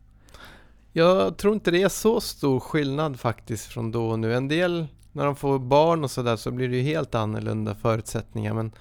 [0.92, 4.36] Jag tror inte det är så stor skillnad faktiskt från då och nu.
[4.36, 8.54] En del, när de får barn och sådär så blir det ju helt annorlunda förutsättningar
[8.54, 8.72] men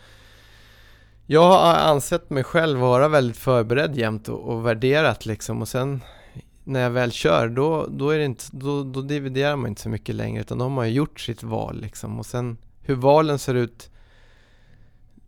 [1.33, 6.01] jag har ansett mig själv vara väldigt förberedd jämt och, och värderat liksom och sen
[6.65, 9.89] när jag väl kör då, då, är det inte, då, då dividerar man inte så
[9.89, 12.19] mycket längre utan då har man ju gjort sitt val liksom.
[12.19, 13.91] Och sen hur valen ser ut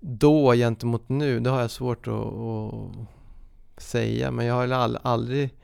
[0.01, 4.31] då gentemot nu, det har jag svårt att, att säga.
[4.31, 5.55] Men jag har all, aldrig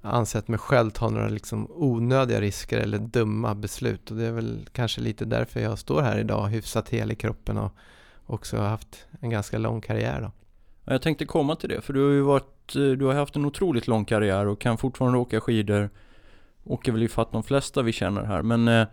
[0.00, 4.10] ansett mig själv ta några liksom onödiga risker eller dumma beslut.
[4.10, 7.58] Och det är väl kanske lite därför jag står här idag hyfsat hel i kroppen
[7.58, 7.72] och
[8.26, 10.30] också haft en ganska lång karriär då.
[10.84, 13.44] Jag tänkte komma till det, för du har ju varit, eh, du har haft en
[13.44, 15.90] otroligt lång karriär och kan fortfarande åka skidor.
[16.64, 18.86] Åker väl ifatt de flesta vi känner här, men eh,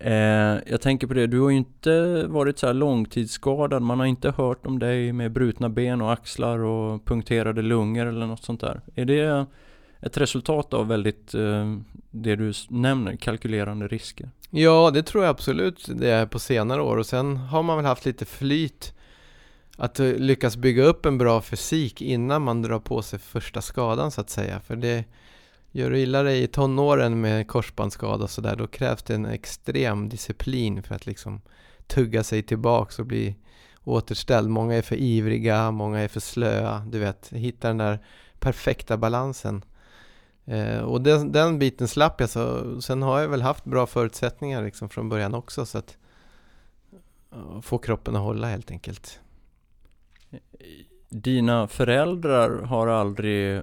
[0.00, 4.06] eh, jag tänker på det, du har ju inte varit så här långtidsskadad, man har
[4.06, 8.60] inte hört om dig med brutna ben och axlar och punkterade lungor eller något sånt
[8.60, 8.80] där.
[8.94, 9.46] Är det,
[10.00, 11.76] ett resultat av väldigt, eh,
[12.10, 14.30] det du nämner, kalkylerande risker?
[14.50, 17.86] Ja, det tror jag absolut det är på senare år och sen har man väl
[17.86, 18.94] haft lite flyt
[19.76, 24.10] att eh, lyckas bygga upp en bra fysik innan man drar på sig första skadan
[24.10, 24.60] så att säga.
[24.60, 25.04] För det
[25.72, 30.08] gör du illa dig i tonåren med korsbandsskada och sådär, då krävs det en extrem
[30.08, 31.40] disciplin för att liksom
[31.86, 33.36] tugga sig tillbaks och bli
[33.84, 34.50] återställd.
[34.50, 37.98] Många är för ivriga, många är för slöa, du vet, hitta den där
[38.38, 39.64] perfekta balansen.
[40.48, 44.62] Eh, och den, den, biten slapp jag, så sen har jag väl haft bra förutsättningar
[44.62, 45.96] liksom från början också så att
[47.62, 49.20] få kroppen att hålla helt enkelt.
[51.08, 53.62] Dina föräldrar har aldrig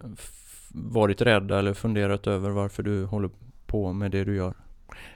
[0.69, 3.29] varit rädda eller funderat över varför du håller
[3.65, 4.53] på med det du gör?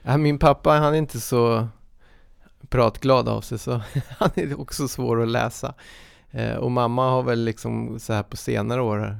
[0.01, 1.67] Ja, min pappa han är inte så
[2.69, 3.71] pratglad av sig så
[4.17, 5.73] han är också svår att läsa.
[6.31, 9.17] Eh, och mamma har väl liksom så här på senare år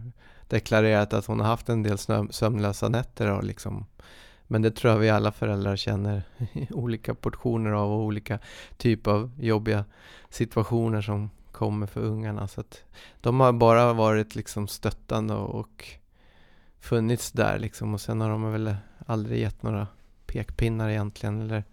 [0.49, 1.97] deklarerat att hon har haft en del
[2.29, 3.85] sömnlösa nätter och liksom
[4.51, 6.23] men det tror jag vi alla föräldrar känner
[6.69, 8.39] olika portioner av och olika
[8.77, 9.85] typer av jobbiga
[10.29, 12.47] situationer som kommer för ungarna.
[12.47, 12.83] Så att
[13.21, 15.85] de har bara varit liksom stöttande och, och
[16.79, 19.87] funnits där liksom och sen har de väl aldrig gett några
[20.25, 21.63] pekpinnar egentligen eller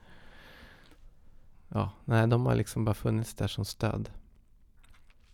[1.69, 4.11] ja, nej de har liksom bara funnits där som stöd.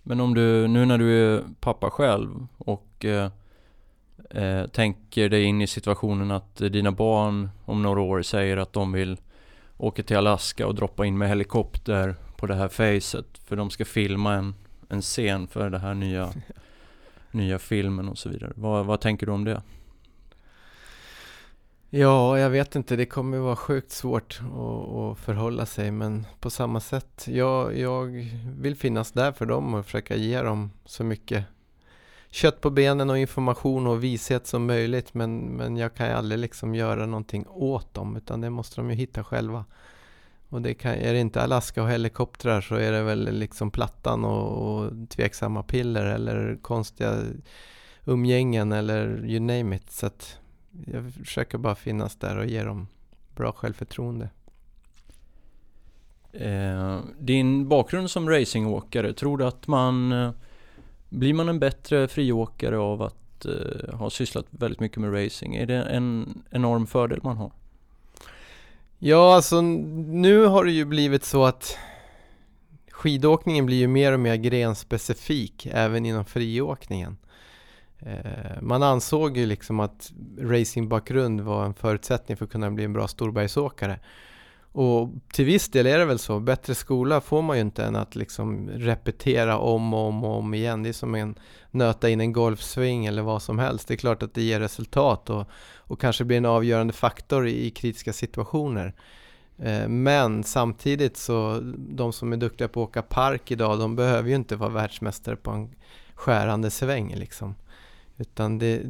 [0.02, 3.30] Men om du, nu när du är pappa själv och eh,
[4.30, 8.92] eh, tänker dig in i situationen att dina barn om några år säger att de
[8.92, 9.16] vill
[9.76, 13.84] åka till Alaska och droppa in med helikopter på det här facet för de ska
[13.84, 14.54] filma en,
[14.88, 16.30] en scen för det här nya,
[17.30, 18.52] nya filmen och så vidare.
[18.56, 19.62] Vad, vad tänker du om det?
[21.94, 22.96] Ja, jag vet inte.
[22.96, 25.90] Det kommer vara sjukt svårt att, att förhålla sig.
[25.90, 30.70] Men på samma sätt, jag, jag vill finnas där för dem och försöka ge dem
[30.84, 31.44] så mycket
[32.30, 35.14] kött på benen och information och vishet som möjligt.
[35.14, 38.90] Men, men jag kan ju aldrig liksom göra någonting åt dem, utan det måste de
[38.90, 39.64] ju hitta själva.
[40.48, 44.24] Och det kan, är det inte Alaska och helikoptrar så är det väl liksom plattan
[44.24, 47.18] och, och tveksamma piller eller konstiga
[48.04, 49.90] umgängen eller you name it.
[49.90, 50.38] Så att
[50.86, 52.86] jag försöker bara finnas där och ge dem
[53.36, 54.30] bra självförtroende.
[56.32, 60.30] Eh, din bakgrund som racingåkare, tror du att man eh,
[61.08, 65.56] blir man en bättre friåkare av att eh, ha sysslat väldigt mycket med racing?
[65.56, 67.52] Är det en enorm fördel man har?
[68.98, 71.78] Ja, alltså nu har det ju blivit så att
[72.90, 77.16] skidåkningen blir ju mer och mer grenspecifik även inom friåkningen.
[78.06, 82.92] Eh, man ansåg ju liksom att racingbakgrund var en förutsättning för att kunna bli en
[82.92, 83.98] bra storbergsåkare.
[84.72, 86.40] Och till viss del är det väl så.
[86.40, 90.54] Bättre skola får man ju inte än att liksom repetera om och om och om
[90.54, 90.82] igen.
[90.82, 91.34] Det är som en
[91.70, 93.88] nöta in en golfsving eller vad som helst.
[93.88, 97.66] Det är klart att det ger resultat och, och kanske blir en avgörande faktor i,
[97.66, 98.94] i kritiska situationer.
[99.58, 104.28] Eh, men samtidigt så, de som är duktiga på att åka park idag, de behöver
[104.28, 105.74] ju inte vara världsmästare på en
[106.14, 107.54] skärande sväng liksom.
[108.16, 108.82] Utan det,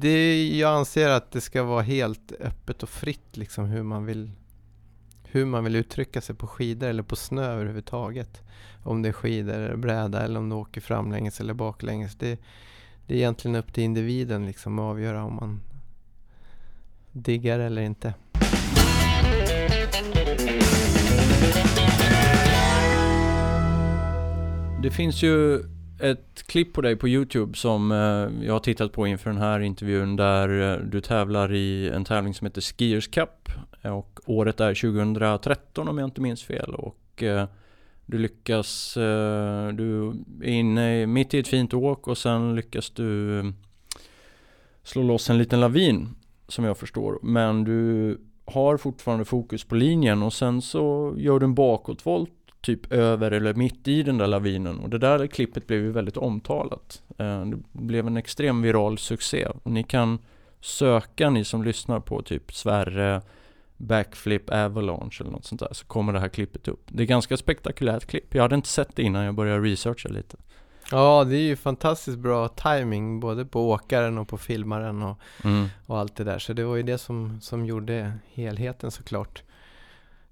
[0.00, 4.30] det, jag anser att det ska vara helt öppet och fritt liksom hur man vill
[5.32, 8.42] hur man vill uttrycka sig på skidor eller på snö överhuvudtaget.
[8.82, 12.16] Om det är skidor eller bräda eller om du åker framlänges eller baklänges.
[12.16, 12.40] Det,
[13.06, 15.60] det är egentligen upp till individen liksom att avgöra om man
[17.12, 18.14] diggar eller inte.
[24.82, 25.64] Det finns ju
[26.00, 29.60] ett klipp på dig på Youtube som eh, jag har tittat på inför den här
[29.60, 33.48] intervjun där eh, du tävlar i en tävling som heter Skiers Cup
[33.82, 37.46] och året är 2013 om jag inte minns fel och eh,
[38.06, 38.94] du lyckas,
[39.74, 43.52] du är inne mitt i ett fint åk och sen lyckas du
[44.82, 46.08] slå loss en liten lavin
[46.48, 47.18] som jag förstår.
[47.22, 52.92] Men du har fortfarande fokus på linjen och sen så gör du en bakåtvolt typ
[52.92, 57.02] över eller mitt i den där lavinen och det där klippet blev ju väldigt omtalat.
[57.18, 60.18] Eh, det blev en extrem viral succé och ni kan
[60.60, 63.22] söka ni som lyssnar på typ Sverre
[63.76, 66.82] Backflip Avalanche eller något sånt där så kommer det här klippet upp.
[66.88, 68.34] Det är ganska spektakulärt klipp.
[68.34, 70.36] Jag hade inte sett det innan jag började researcha lite.
[70.90, 75.68] Ja, det är ju fantastiskt bra timing både på åkaren och på filmaren och, mm.
[75.86, 76.38] och allt det där.
[76.38, 79.42] Så det var ju det som, som gjorde helheten såklart.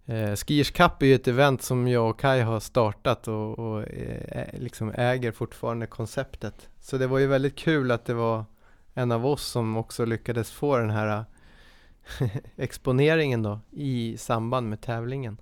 [0.08, 3.88] Eh, Skiers Cup är ju ett event som jag och Kai har startat och, och
[3.88, 6.68] eh, liksom äger fortfarande konceptet.
[6.80, 8.44] Så det var ju väldigt kul att det var
[8.94, 11.24] en av oss som också lyckades få den här
[12.20, 15.36] eh, exponeringen då i samband med tävlingen.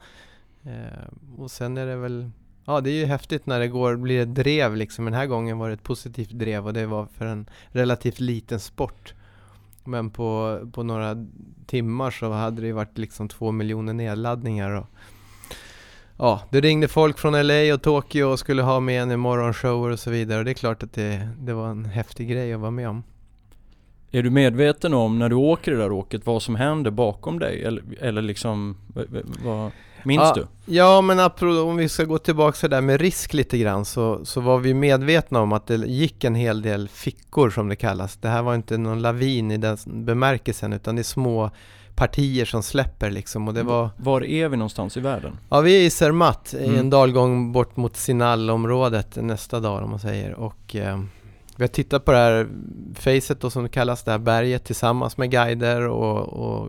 [0.62, 2.31] Eh, och sen är det väl,
[2.64, 5.05] ja det är ju häftigt när det går, blir ett drev liksom.
[5.05, 8.61] Den här gången var det ett positivt drev och det var för en relativt liten
[8.61, 9.14] sport.
[9.87, 11.27] Men på, på några
[11.66, 14.87] timmar så hade det varit liksom två miljoner nedladdningar och
[16.18, 19.90] Ja, det ringde folk från LA och Tokyo och skulle ha med en i morgonshower
[19.90, 22.61] och så vidare och det är klart att det, det var en häftig grej att
[22.61, 23.03] vara med om.
[24.11, 27.64] Är du medveten om när du åker det där åket vad som händer bakom dig?
[27.64, 28.77] Eller, eller liksom,
[29.44, 29.70] vad,
[30.06, 30.46] minns ja, du?
[30.74, 34.24] Ja, men om vi ska gå tillbaka till det där med risk lite grann så,
[34.24, 38.16] så var vi medvetna om att det gick en hel del fickor som det kallas.
[38.16, 41.50] Det här var inte någon lavin i den bemärkelsen utan det är små
[41.94, 43.90] partier som släpper liksom och det var...
[43.96, 45.38] Var är vi någonstans i världen?
[45.48, 46.74] Ja, vi är i Zermatt, mm.
[46.74, 51.00] i en dalgång bort mot Sinal-området nästa dag om man säger och eh,
[51.56, 52.48] vi har tittat på det här
[52.94, 56.68] facet då som det kallas, det här berget tillsammans med guider och, och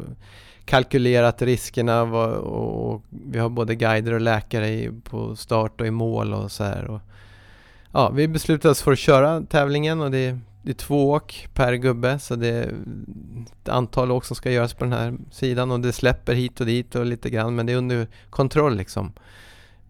[0.68, 6.52] kalkylerat riskerna och, vi har både guider och läkare på start och i mål och
[6.52, 6.86] så här.
[6.86, 7.00] Och,
[7.92, 11.74] ja, vi beslutade oss för att köra tävlingen och det, det är två åk per
[11.74, 12.74] gubbe så det är
[13.62, 16.66] ett antal åk som ska göras på den här sidan och det släpper hit och
[16.66, 19.14] dit och lite grann men det är under kontroll liksom.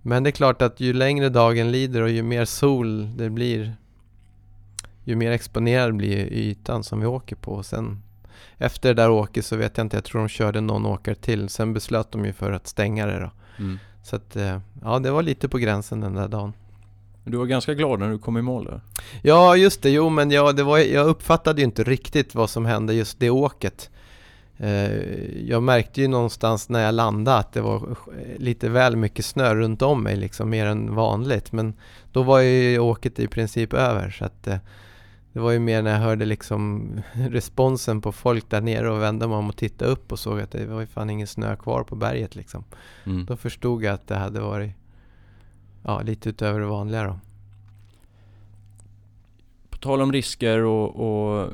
[0.02, 3.76] Men det är klart att ju längre dagen lider och ju mer sol det blir
[5.04, 7.64] ju mer exponerad blir ytan som vi åker på.
[7.64, 8.02] Sen
[8.58, 11.50] efter det där åket så vet jag inte, jag tror de körde någon åkare till.
[11.50, 13.32] Sen beslöt de ju för att stänga det då.
[13.60, 13.80] Mm.
[14.04, 16.54] Så att, eh, ja det var lite på gränsen den där dagen.
[17.24, 18.82] Du var ganska glad när du kom i mål där?
[19.22, 22.66] Ja just det, jo men ja, det var, jag uppfattade ju inte riktigt vad som
[22.66, 23.90] hände just det åket.
[24.58, 24.92] Eh,
[25.48, 27.96] jag märkte ju någonstans när jag landade att det var
[28.38, 31.52] lite väl mycket snö runt om mig liksom, mer än vanligt.
[31.52, 31.74] Men
[32.12, 34.58] då var ju åket i princip över så att eh,
[35.38, 39.28] det var ju mer när jag hörde liksom responsen på folk där nere och vände
[39.28, 41.84] mig om och tittade upp och såg att det var ju fan ingen snö kvar
[41.84, 42.64] på berget liksom.
[43.06, 43.26] Mm.
[43.26, 44.72] Då förstod jag att det hade varit
[45.84, 47.20] ja, lite utöver det vanliga då.
[49.70, 51.50] På tal om risker och, och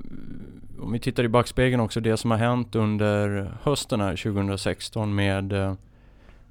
[0.80, 5.54] om vi tittar i backspegeln också, det som har hänt under hösten här 2016 med
[5.54, 5.74] eh,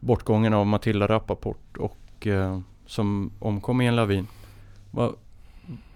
[0.01, 4.27] bortgången av Matilda Rappaport och eh, som omkom i en lavin.
[4.91, 5.15] Vad,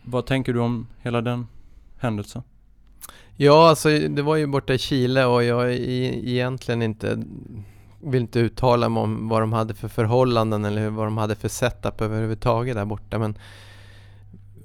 [0.09, 1.47] vad tänker du om hela den
[1.99, 2.43] händelsen?
[3.37, 7.23] Ja, alltså det var ju borta i Chile och jag egentligen inte
[8.01, 11.49] vill inte uttala mig om vad de hade för förhållanden eller vad de hade för
[11.49, 13.39] setup överhuvudtaget där borta men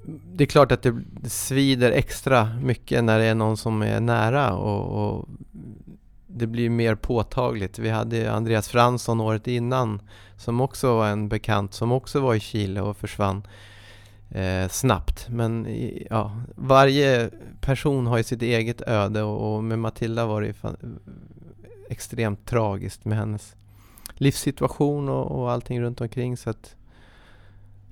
[0.04, 4.52] det är klart att det svider extra mycket när det är någon som är nära
[4.52, 5.28] och, och
[6.26, 7.78] det blir mer påtagligt.
[7.78, 10.00] Vi hade Andreas Fransson året innan
[10.36, 13.42] som också var en bekant som också var i Chile och försvann
[14.34, 15.28] eh, snabbt.
[15.28, 15.66] Men
[16.10, 20.54] ja, varje person har ju sitt eget öde och, och med Matilda var det ju
[21.88, 23.56] extremt tragiskt med hennes
[24.14, 26.36] livssituation och, och allting runt omkring.
[26.36, 26.76] Så att,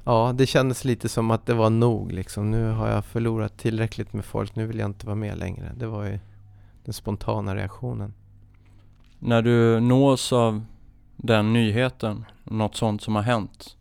[0.05, 2.51] ja, det kändes lite som att det var nog liksom.
[2.51, 5.73] Nu har jag förlorat tillräckligt med folk, nu vill jag inte vara med längre.
[5.77, 6.19] Det var ju
[6.85, 8.15] den spontana reaktionen.
[9.19, 10.65] När du nås av
[11.17, 13.77] den nyheten, något sånt som har hänt.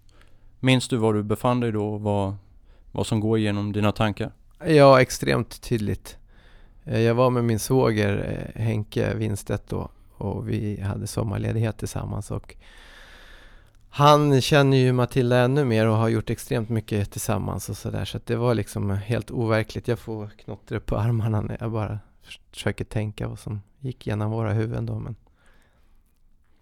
[0.60, 2.36] Minns du var du befann dig då och vad,
[2.92, 4.32] vad som går igenom dina tankar?
[4.66, 6.18] Ja, extremt tydligt.
[6.84, 12.32] Eh, jag var med min svåger eh, Henke Winstedt då och vi hade sommarledighet tillsammans
[12.32, 12.56] och
[13.90, 18.18] han känner ju Matilda ännu mer och har gjort extremt mycket tillsammans och sådär så
[18.18, 19.88] att det var liksom helt overkligt.
[19.88, 22.00] Jag får knottra på armarna när jag bara
[22.52, 25.16] försöker tänka vad som gick genom våra huvuden då men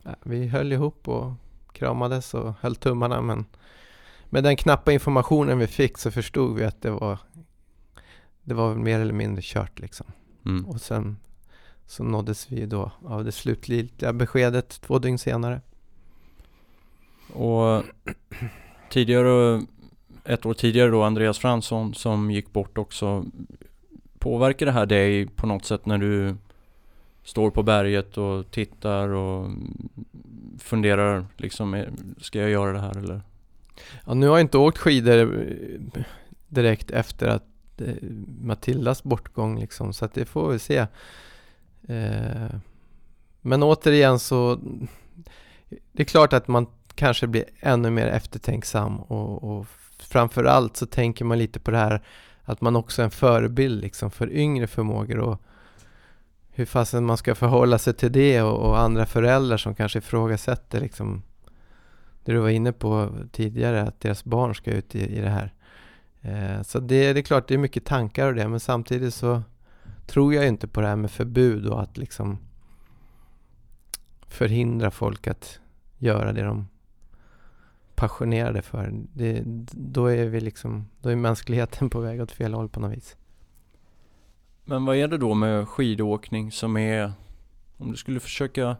[0.03, 1.33] ja, vi höll ihop och
[1.71, 3.45] kramades och höll tummarna men
[4.29, 7.19] med den knappa informationen vi fick så förstod vi att det var
[8.43, 10.07] det var mer eller mindre kört liksom.
[10.45, 10.65] Mm.
[10.65, 11.17] Och sen
[11.85, 15.61] så nåddes vi då av det slutliga beskedet två dygn senare.
[17.33, 17.83] Och
[18.89, 19.61] tidigare,
[20.23, 23.25] ett år tidigare då, Andreas Fransson som gick bort också.
[24.19, 26.35] Påverkar det här dig på något sätt när du
[27.23, 29.51] står på berget och tittar och
[30.59, 31.85] funderar liksom,
[32.21, 33.21] ska jag göra det här eller?
[34.05, 36.03] Ja, nu har jag inte åkt skidor eh,
[36.47, 37.95] direkt efter att eh,
[38.41, 40.77] Matildas bortgång liksom, så att det får vi se.
[41.87, 42.55] Eh,
[43.41, 44.59] men återigen så
[45.91, 49.67] det är klart att man kanske blir ännu mer eftertänksam och, och
[49.99, 52.01] framförallt så tänker man lite på det här
[52.43, 55.41] att man också är en förebild liksom för yngre förmågor och
[56.49, 60.79] hur fasen man ska förhålla sig till det och, och, andra föräldrar som kanske ifrågasätter
[60.79, 61.23] liksom
[62.27, 65.53] det du var inne på tidigare att deras barn ska ut i, i det här.
[66.21, 69.41] Eh, så det, det är klart det är mycket tankar och det men samtidigt så
[70.07, 72.37] tror jag inte på det här med förbud och att liksom
[74.27, 75.59] förhindra folk att
[75.97, 76.67] göra det de
[77.95, 78.91] passionerade för.
[79.13, 82.97] Det, då är vi liksom, då är mänskligheten på väg åt fel håll på något
[82.97, 83.17] vis.
[84.65, 87.11] Men vad är det då med skidåkning som är,
[87.77, 88.77] om du skulle försöka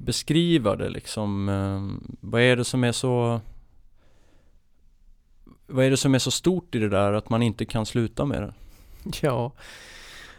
[0.00, 3.40] beskriva det liksom, eh, vad är det som är så
[5.66, 8.24] vad är det som är så stort i det där att man inte kan sluta
[8.24, 8.54] med det?
[9.22, 9.52] Ja,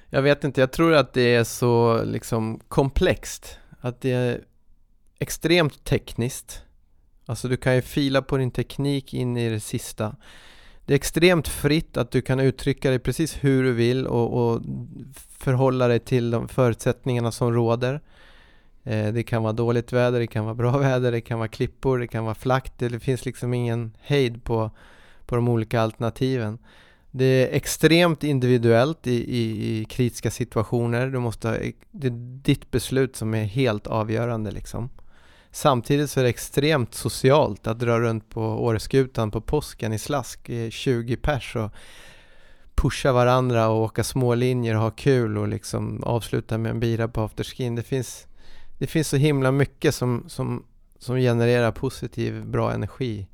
[0.10, 0.62] jag vet inte.
[0.62, 3.58] Jag tror att det är så liksom komplext.
[3.80, 4.44] Att det är
[5.20, 6.62] extremt tekniskt.
[7.26, 10.16] Alltså du kan ju fila på din teknik in i det sista.
[10.86, 14.62] Det är extremt fritt att du kan uttrycka dig precis hur du vill och, och
[15.40, 18.02] förhålla dig till de förutsättningarna som råder.
[18.84, 22.00] Eh, det kan vara dåligt väder, det kan vara bra väder, det kan vara klippor,
[22.00, 22.74] det kan vara flackt.
[22.78, 24.72] Det finns liksom ingen hejd på,
[25.26, 26.58] på de olika alternativen.
[27.12, 31.08] Det är extremt individuellt i, i, i kritiska situationer.
[31.08, 31.58] Du måste ha,
[31.92, 34.90] det är ditt beslut som är helt avgörande liksom.
[35.52, 40.50] Samtidigt så är det extremt socialt att dra runt på Åreskutan på påsken i slask,
[40.70, 41.72] 20 pers och
[42.76, 47.08] pusha varandra och åka små linjer och ha kul och liksom avsluta med en bira
[47.08, 47.76] på afterskin.
[47.76, 48.28] Det finns,
[48.82, 50.66] det finns så himla mycket som, som,
[51.00, 53.28] som genererar positiv, bra energi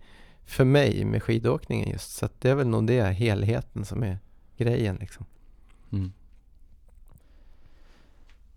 [0.45, 2.11] för mig med skidåkningen just.
[2.11, 4.17] Så det är väl nog det, helheten som är
[4.57, 5.25] grejen liksom.
[5.91, 6.11] Mm.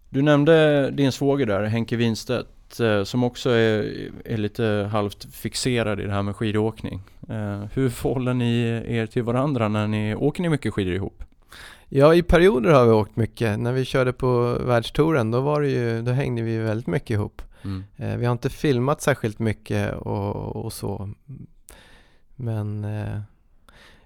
[0.08, 6.00] Du nämnde din svåger där, Henke Winstedt, eh, som också är, är lite halvt fixerad
[6.00, 7.02] i det här med skidåkning.
[7.28, 11.24] Eh, hur förhåller ni er till varandra när ni åker ni mycket skidor ihop?
[11.92, 13.58] Ja, i perioder har vi åkt mycket.
[13.58, 17.42] När vi körde på världstouren, då, var det ju, då hängde vi väldigt mycket ihop.
[17.62, 17.84] Mm.
[17.96, 21.10] Eh, vi har inte filmat särskilt mycket och, och så.
[22.36, 23.20] Men eh,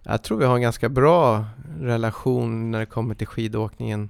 [0.02, 1.44] jag tror vi har en ganska bra
[1.80, 4.08] relation när det kommer till skidåkningen.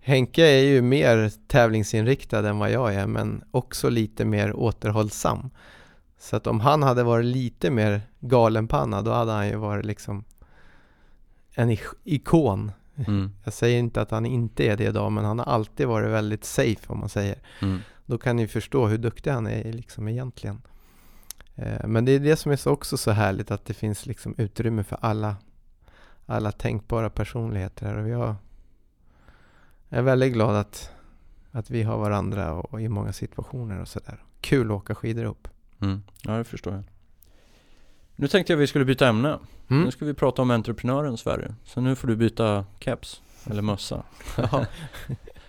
[0.00, 5.50] Henke är ju mer tävlingsinriktad än vad jag är men också lite mer återhållsam.
[6.18, 10.24] Så att om han hade varit lite mer galenpanna då hade han ju varit liksom
[11.54, 12.72] en ikon.
[12.96, 13.32] Mm.
[13.44, 16.44] Jag säger inte att han inte är det idag men han har alltid varit väldigt
[16.44, 17.38] safe om man säger.
[17.62, 17.78] Mm.
[18.06, 20.62] Då kan ni förstå hur duktig han är liksom egentligen.
[21.54, 24.34] Eh, men det är det som är så också så härligt att det finns liksom
[24.38, 25.36] utrymme för alla,
[26.26, 27.96] alla tänkbara personligheter.
[27.96, 28.34] Och jag
[29.88, 30.90] är väldigt glad att,
[31.50, 34.22] att vi har varandra och, och i många situationer och sådär.
[34.40, 35.48] Kul att åka skidor ihop.
[35.80, 36.02] Mm.
[36.22, 36.82] Ja, det förstår jag.
[38.16, 39.38] Nu tänkte jag att vi skulle byta ämne.
[39.68, 39.84] Mm.
[39.84, 41.54] Nu ska vi prata om entreprenören Sverige.
[41.64, 44.02] Så nu får du byta caps, eller mössa.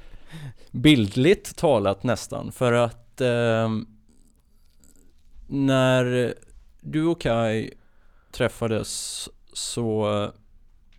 [0.71, 3.69] Bildligt talat nästan, för att eh,
[5.47, 6.33] när
[6.81, 7.73] du och Kai
[8.31, 10.23] träffades så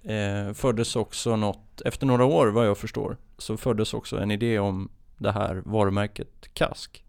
[0.02, 4.58] eh, föddes också något, efter några år vad jag förstår, så föddes också en idé
[4.58, 7.04] om det här varumärket Kask.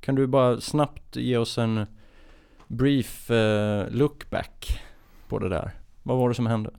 [0.00, 1.86] Kan du bara snabbt ge oss en
[2.72, 4.80] brief eh, look back
[5.28, 5.70] på det där?
[6.02, 6.70] Vad var det som hände?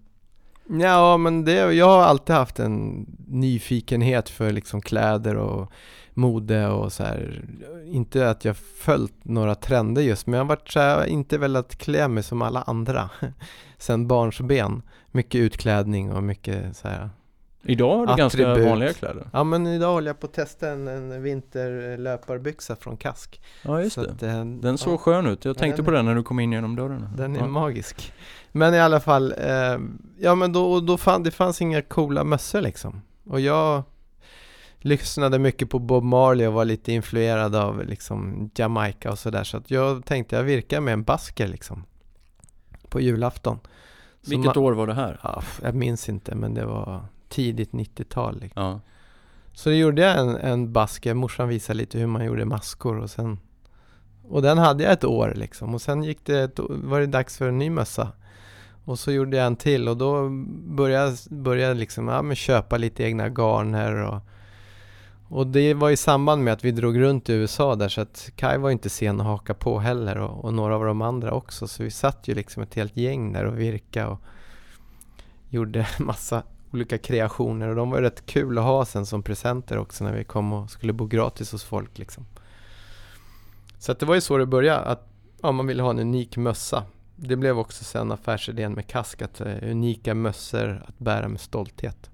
[0.69, 5.71] Ja, men det, jag har alltid haft en nyfikenhet för liksom kläder och
[6.13, 7.45] mode och så här.
[7.85, 11.75] Inte att jag följt några trender just, men jag har varit så här, inte velat
[11.75, 13.09] klä mig som alla andra
[13.77, 14.81] sen barnsben.
[15.11, 17.09] Mycket utklädning och mycket så här
[17.65, 19.27] Idag har du ganska vanliga kläder.
[19.33, 23.41] Ja men idag håller jag på att testa en, en vinterlöparbyxa från Kask.
[23.61, 24.11] Ja just det.
[24.11, 24.97] Att, den såg ja.
[24.97, 25.45] skön ut.
[25.45, 27.09] Jag tänkte ja, på den när du kom in genom dörren.
[27.17, 27.47] Den är ja.
[27.47, 28.13] magisk.
[28.51, 29.77] Men i alla fall, eh,
[30.19, 33.01] ja men då, då fann, det fanns inga coola mössor liksom.
[33.29, 33.83] Och jag
[34.77, 39.43] lyssnade mycket på Bob Marley och var lite influerad av liksom Jamaica och sådär.
[39.43, 41.83] Så att jag tänkte jag virkar med en basker liksom.
[42.89, 43.59] På julafton.
[44.27, 45.19] Vilket år var det här?
[45.23, 48.39] Ja, jag minns inte men det var tidigt 90-tal.
[48.39, 48.63] Liksom.
[48.63, 48.79] Ja.
[49.53, 53.09] Så då gjorde jag en, en basker, morsan visade lite hur man gjorde maskor och
[53.09, 53.39] sen
[54.23, 57.37] Och den hade jag ett år liksom och sen gick det ett, var det dags
[57.37, 58.11] för en ny mössa.
[58.85, 60.29] Och så gjorde jag en till och då
[60.59, 64.21] började jag liksom, ja, men köpa lite egna garner och
[65.33, 68.31] och det var i samband med att vi drog runt i USA där så att
[68.35, 71.67] Kai var inte sen att haka på heller och, och, några av de andra också
[71.67, 74.21] så vi satt ju liksom ett helt gäng där och virka och
[75.49, 80.03] gjorde massa olika kreationer och de var rätt kul att ha sen som presenter också
[80.03, 82.25] när vi kom och skulle bo gratis hos folk liksom.
[83.79, 85.07] Så att det var ju så det började, att
[85.41, 86.83] ja, man ville ha en unik mössa.
[87.15, 92.09] Det blev också sen affärsidén med Kask, att uh, unika mössor att bära med stolthet.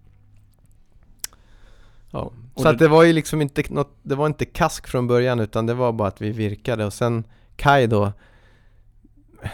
[2.12, 2.32] Ja.
[2.56, 2.70] Så det...
[2.70, 5.74] att det var ju liksom inte något, det var inte Kask från början utan det
[5.74, 7.24] var bara att vi virkade och sen
[7.56, 8.14] Kai då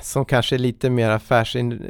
[0.02, 1.82] som kanske är lite mer affärsin,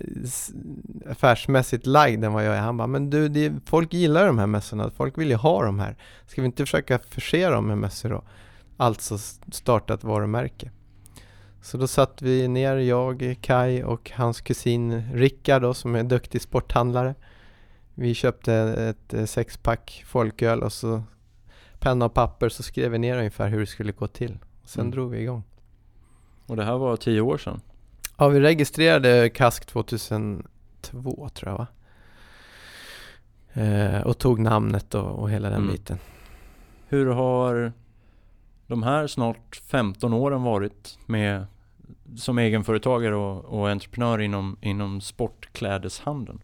[1.09, 2.61] affärsmässigt lagd än vad jag är.
[2.61, 5.79] Han bara, men du, det, folk gillar de här mössorna, folk vill ju ha de
[5.79, 5.95] här.
[6.27, 8.23] Ska vi inte försöka förse dem med mössor då?
[8.77, 9.17] Alltså
[9.51, 10.71] starta ett varumärke.
[11.61, 16.41] Så då satt vi ner, jag, Kai och hans kusin Rickard då, som är duktig
[16.41, 17.15] sporthandlare.
[17.93, 21.03] Vi köpte ett eh, sexpack folköl och så
[21.79, 24.37] penna och papper så skrev vi ner ungefär hur det skulle gå till.
[24.63, 24.91] Och sen mm.
[24.91, 25.43] drog vi igång.
[26.45, 27.61] Och det här var tio år sedan?
[28.17, 31.67] Ja, vi registrerade KASK 2002 tror jag va?
[33.53, 35.71] Eh, och tog namnet och, och hela den mm.
[35.71, 35.97] biten.
[36.87, 37.73] Hur har
[38.67, 41.45] de här snart 15 åren varit med
[42.17, 46.39] som egenföretagare och, och entreprenör inom, inom sportklädeshandeln?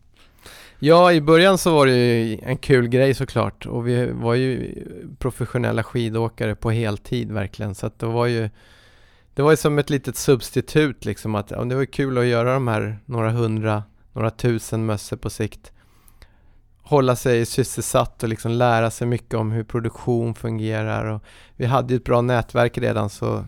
[0.80, 4.74] Ja, i början så var det ju en kul grej såklart och vi var ju
[5.20, 8.50] professionella skidåkare på heltid verkligen så att det var ju
[9.34, 12.54] det var ju som ett litet substitut liksom att ja, det var kul att göra
[12.54, 15.72] de här några hundra, några tusen mössor på sikt
[16.92, 21.22] hålla sig sysselsatt och liksom lära sig mycket om hur produktion fungerar och
[21.56, 23.46] vi hade ju ett bra nätverk redan så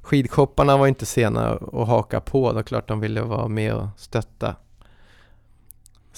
[0.00, 2.48] skidshopparna var inte sena att haka på.
[2.48, 4.56] Det var klart de ville vara med och stötta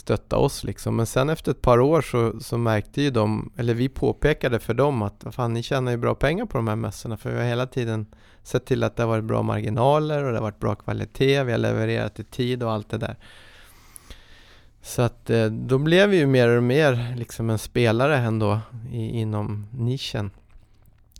[0.03, 0.97] stötta oss liksom.
[0.97, 4.75] Men sen efter ett par år så, så märkte ju de, eller vi påpekade för
[4.75, 7.45] dem att fan ni tjänar ju bra pengar på de här mössorna för vi har
[7.45, 8.07] hela tiden
[8.43, 11.53] sett till att det har varit bra marginaler och det har varit bra kvalitet, vi
[11.53, 13.17] har levererat i tid och allt det där.
[14.83, 19.21] Så att eh, då blev vi ju mer och mer liksom en spelare ändå i,
[19.21, 20.31] inom nischen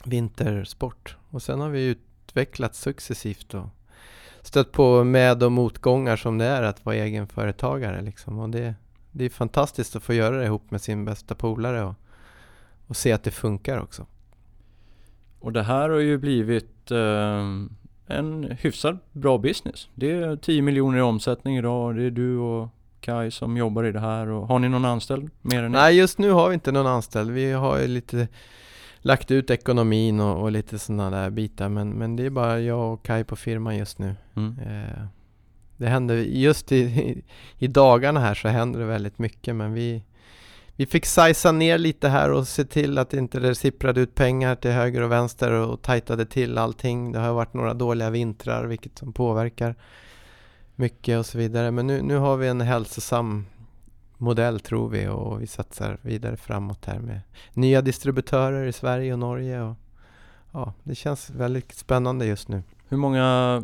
[0.05, 1.17] vintersport.
[1.31, 3.67] Och sen har vi utvecklats successivt och
[4.43, 8.39] stött på med och motgångar som det är att vara egenföretagare liksom.
[8.39, 8.75] Och det,
[9.11, 11.95] det är fantastiskt att få göra det ihop med sin bästa polare och,
[12.87, 14.07] och se att det funkar också.
[15.41, 17.47] Och det här har ju blivit eh,
[18.07, 19.89] en hyfsat bra business.
[19.95, 21.97] Det är 10 miljoner i omsättning idag.
[21.97, 22.69] Det är du och
[23.01, 24.29] Kai som jobbar i det här.
[24.29, 27.31] Och har ni någon anställd mer än Nej, just nu har vi inte någon anställd.
[27.31, 28.29] Vi har ju lite
[29.03, 31.69] lagt ut ekonomin och, och lite sådana där bitar.
[31.69, 34.15] Men, men det är bara jag och Kai på firman just nu.
[34.37, 34.59] Mm.
[34.59, 35.05] Eh,
[35.77, 37.25] det händer, just i, i,
[37.59, 39.55] i, dagarna här så händer det väldigt mycket.
[39.55, 40.05] Men vi,
[40.77, 44.55] vi fick sajsa ner lite här och se till att inte det sipprade ut pengar
[44.55, 47.13] till höger och vänster och tajtade till allting.
[47.13, 49.75] Det har varit några dåliga vintrar vilket som påverkar
[50.77, 51.71] mycket och så vidare.
[51.71, 53.47] Men nu, nu har vi en hälsosam
[54.23, 57.21] modell tror vi och vi satsar vidare framåt här med
[57.53, 59.61] nya distributörer i Sverige och Norge.
[59.61, 59.77] Och,
[60.53, 62.63] ja, det känns väldigt spännande just nu.
[62.89, 63.63] Hur många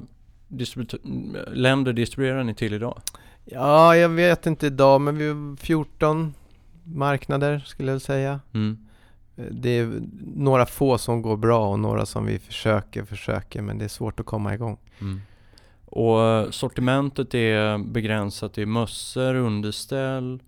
[1.52, 3.00] länder distribuerar ni till idag?
[3.44, 6.34] Ja, jag vet inte idag men vi har 14
[6.84, 8.40] marknader skulle jag säga.
[8.54, 8.78] Mm.
[9.50, 10.00] Det är
[10.34, 14.20] några få som går bra och några som vi försöker, försöker men det är svårt
[14.20, 14.78] att komma igång.
[15.00, 15.20] Mm.
[15.90, 20.42] Och sortimentet är begränsat till mössor, underställ,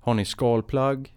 [0.00, 1.14] har ni skalplagg?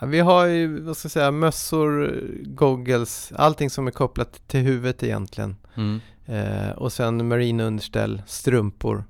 [0.00, 4.60] Ja, vi har ju, vad ska jag säga, mössor, goggles, allting som är kopplat till
[4.60, 5.56] huvudet egentligen.
[5.74, 6.00] Mm.
[6.26, 9.04] Eh, och sen marinunderställ, strumpor.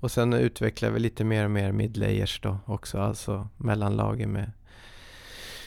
[0.00, 4.52] Och sen utvecklar vi lite mer och mer midlayers då också, alltså mellanlager med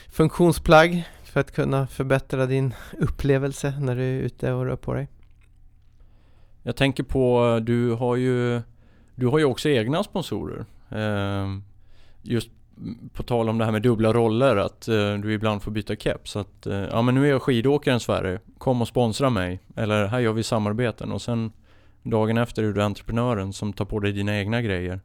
[0.08, 5.08] funktionsplagg för att kunna förbättra din upplevelse när du är ute och rör på dig.
[6.62, 8.60] Jag tänker på, du har ju,
[9.14, 10.64] du har ju också egna sponsorer.
[10.90, 11.46] Eh,
[12.22, 12.50] just
[13.12, 16.30] på tal om det här med dubbla roller, att eh, du ibland får byta keps.
[16.30, 19.60] Så att, eh, ja men nu är jag skidåkaren Sverige, kom och sponsra mig.
[19.76, 21.52] Eller här gör vi samarbeten och sen
[22.02, 25.00] dagen efter är du entreprenören som tar på dig dina egna grejer.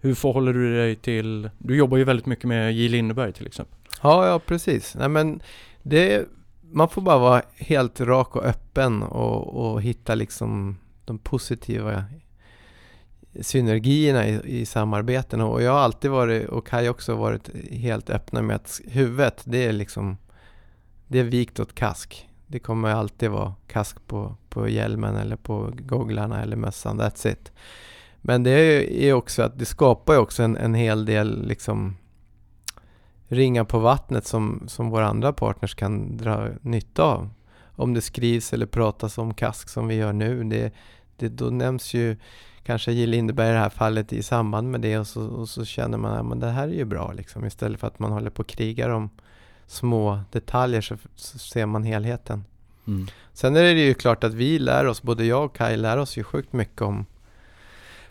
[0.00, 3.78] Hur förhåller du dig till, du jobbar ju väldigt mycket med J Lindeberg till exempel.
[4.02, 4.94] Ja, ja precis.
[4.94, 5.42] Nej men
[5.82, 6.28] det,
[6.72, 12.04] man får bara vara helt rak och öppen och, och hitta liksom de positiva
[13.40, 18.42] synergierna i, i samarbeten och jag har alltid varit, och Kaj också varit helt öppna
[18.42, 20.16] med att huvudet det är liksom
[21.06, 22.28] det är vikt åt kask.
[22.46, 27.52] Det kommer alltid vara kask på, på hjälmen eller på gogglarna eller mössan, that's it.
[28.16, 28.52] Men det
[29.04, 31.96] är också att det skapar ju också en, en hel del liksom
[33.30, 37.30] ringar på vattnet som, som våra andra partners kan dra nytta av.
[37.76, 40.74] Om det skrivs eller pratas om kask som vi gör nu, det,
[41.16, 42.16] det, då nämns ju
[42.62, 43.06] kanske J.
[43.06, 46.32] Lindeberg i det här fallet i samband med det och så, och så känner man
[46.32, 47.46] att det här är ju bra liksom.
[47.46, 49.10] Istället för att man håller på och krigar om
[49.66, 52.44] små detaljer så, så ser man helheten.
[52.86, 53.06] Mm.
[53.32, 56.16] Sen är det ju klart att vi lär oss, både jag och Kaj lär oss
[56.16, 57.06] ju sjukt mycket om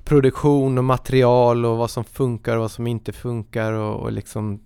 [0.04, 4.60] produktion och material och vad som funkar och vad som inte funkar och, och liksom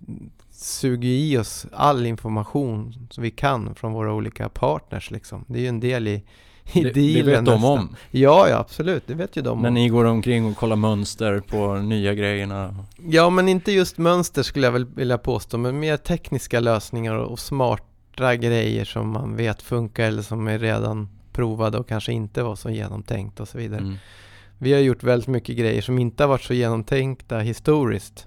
[0.54, 5.44] suger i oss all information som vi kan från våra olika partners liksom.
[5.48, 6.24] Det är ju en del i
[6.72, 7.96] i det, dealen Det vet de om?
[8.10, 9.74] Ja, ja absolut, det vet ju de När om.
[9.74, 12.76] ni går omkring och kollar mönster på nya grejerna?
[12.96, 17.38] Ja, men inte just mönster skulle jag väl vilja påstå, men mer tekniska lösningar och
[17.38, 22.56] smarta grejer som man vet funkar eller som är redan provade och kanske inte var
[22.56, 23.80] så genomtänkt och så vidare.
[23.80, 23.96] Mm.
[24.58, 28.26] Vi har gjort väldigt mycket grejer som inte har varit så genomtänkta historiskt.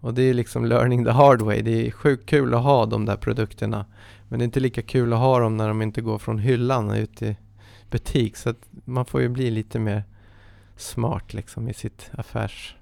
[0.00, 1.62] Och det är liksom learning the hard way.
[1.62, 3.86] Det är sjukt kul att ha de där produkterna.
[4.28, 6.90] Men det är inte lika kul att ha dem när de inte går från hyllan
[6.90, 7.36] ut i
[7.90, 8.36] butik.
[8.36, 10.04] Så att man får ju bli lite mer
[10.76, 12.74] smart liksom i sitt affärssinne.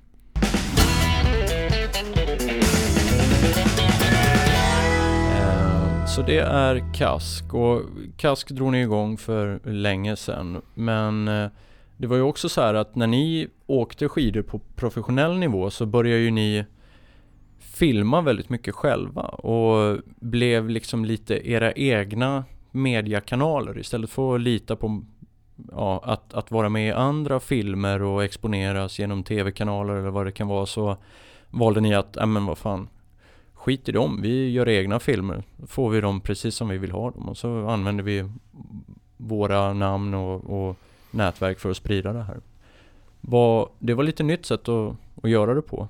[5.36, 7.82] Eh, så det är Kask och
[8.16, 10.62] Kask drog ni igång för länge sedan.
[10.74, 11.48] Men eh,
[11.96, 15.86] det var ju också så här att när ni åkte skidor på professionell nivå så
[15.86, 16.64] började ju ni
[17.58, 24.76] filma väldigt mycket själva och blev liksom lite era egna mediakanaler istället för att lita
[24.76, 25.02] på
[25.72, 30.32] ja, att, att vara med i andra filmer och exponeras genom tv-kanaler eller vad det
[30.32, 30.96] kan vara så
[31.50, 32.88] valde ni att, ja men vad fan
[33.54, 35.42] skit i dem, vi gör egna filmer.
[35.66, 38.30] Får vi dem precis som vi vill ha dem och så använder vi
[39.16, 40.76] våra namn och, och
[41.16, 42.40] nätverk för att sprida det här.
[43.20, 45.88] Var, det var lite nytt sätt att, att göra det på.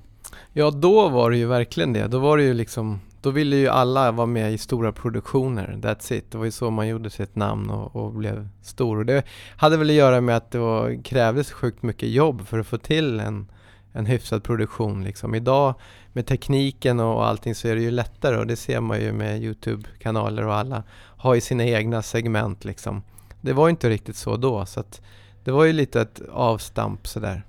[0.53, 2.07] Ja, då var det ju verkligen det.
[2.07, 6.13] Då var det ju liksom då ville ju alla vara med i stora produktioner, that's
[6.13, 6.31] it.
[6.31, 8.97] Det var ju så man gjorde sitt namn och, och blev stor.
[8.97, 9.23] Och det
[9.57, 12.77] hade väl att göra med att det var, krävdes sjukt mycket jobb för att få
[12.77, 13.51] till en,
[13.93, 15.03] en hyfsad produktion.
[15.03, 15.35] Liksom.
[15.35, 15.73] Idag
[16.13, 19.41] med tekniken och allting så är det ju lättare och det ser man ju med
[19.41, 23.01] Youtube-kanaler och alla har ju sina egna segment liksom.
[23.41, 25.01] Det var inte riktigt så då så att
[25.43, 27.43] det var ju lite ett avstamp sådär.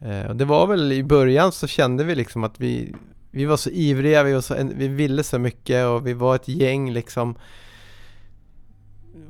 [0.00, 2.94] Eh, och det var väl i början så kände vi liksom att vi,
[3.30, 6.48] vi var så ivriga, vi, var så, vi ville så mycket och vi var ett
[6.48, 7.34] gäng liksom.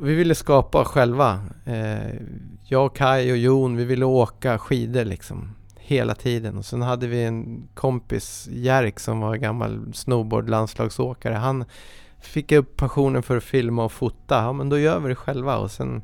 [0.01, 1.41] Vi ville skapa själva.
[1.65, 2.15] Eh,
[2.65, 6.59] jag, Kai och Jon, vi ville åka skidor liksom hela tiden.
[6.59, 11.35] Och sen hade vi en kompis, Jerk, som var gammal snowboardlandslagsåkare.
[11.35, 11.65] Han
[12.27, 14.43] fick jag upp passionen för att filma och fota.
[14.43, 16.03] Ja, men då gör vi det själva och sen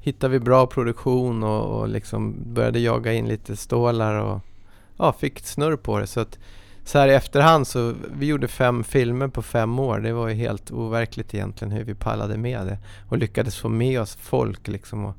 [0.00, 4.40] hittade vi bra produktion och, och liksom började jaga in lite stålar och
[4.96, 6.06] ja, fick snurr på det.
[6.06, 6.38] Så att
[6.84, 10.00] så här i efterhand så, vi gjorde fem filmer på fem år.
[10.00, 12.78] Det var ju helt overkligt egentligen hur vi pallade med det.
[13.08, 15.04] Och lyckades få med oss folk liksom.
[15.04, 15.14] Och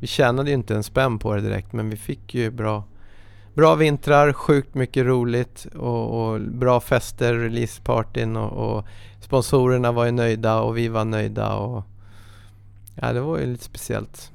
[0.00, 2.84] vi tjänade ju inte en spänn på det direkt men vi fick ju bra,
[3.54, 8.84] bra vintrar, sjukt mycket roligt och, och bra fester, releasepartyn och, och
[9.20, 11.54] sponsorerna var ju nöjda och vi var nöjda.
[11.54, 11.84] Och,
[12.94, 14.30] ja, det var ju lite speciellt.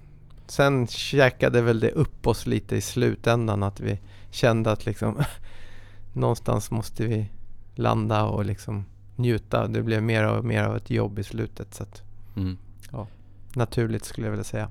[0.47, 3.99] Sen käkade väl det upp oss lite i slutändan att vi
[4.31, 5.23] kände att liksom
[6.13, 7.29] någonstans måste vi
[7.75, 9.67] landa och liksom njuta.
[9.67, 11.73] Det blev mer och mer av ett jobb i slutet.
[11.73, 12.01] Så att,
[12.35, 12.57] mm.
[12.91, 13.07] ja,
[13.53, 14.69] naturligt skulle jag vilja säga.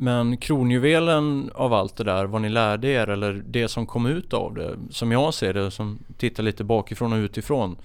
[0.00, 4.32] Men kronjuvelen av allt det där, vad ni lärde er eller det som kom ut
[4.32, 7.76] av det, som jag ser det, som tittar lite bakifrån och utifrån.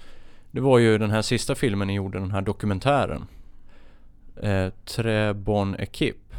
[0.50, 3.26] Det var ju den här sista filmen ni gjorde, den här dokumentären.
[4.42, 6.34] Eh, Träbon Ekip.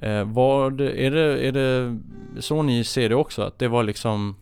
[0.00, 1.98] Eh, vad, är, det, är det
[2.40, 3.42] så ni ser det också?
[3.42, 4.36] Att det var liksom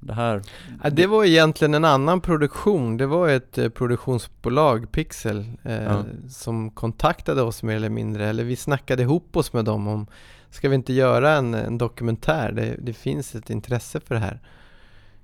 [0.00, 0.42] det här?
[0.90, 2.96] Det var egentligen en annan produktion.
[2.96, 6.04] Det var ett eh, produktionsbolag, Pixel, eh, ja.
[6.28, 8.26] som kontaktade oss mer eller mindre.
[8.26, 10.06] Eller vi snackade ihop oss med dem om,
[10.50, 12.52] ska vi inte göra en, en dokumentär?
[12.52, 14.40] Det, det, finns ett intresse för det här.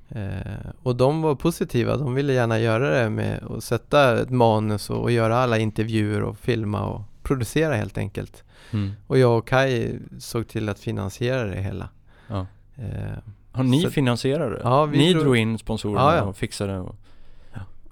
[0.09, 1.97] Eh, och de var positiva.
[1.97, 6.23] De ville gärna göra det med att sätta ett manus och, och göra alla intervjuer
[6.23, 8.45] och filma och producera helt enkelt.
[8.71, 8.93] Mm.
[9.07, 11.89] Och jag och Kai såg till att finansiera det hela.
[12.29, 12.47] Ja.
[12.77, 13.19] Eh,
[13.55, 14.61] har ni så, finansierat det?
[14.63, 16.23] Ja, vi ni drog, drog in sponsorerna ja, ja.
[16.23, 16.97] och fixade och,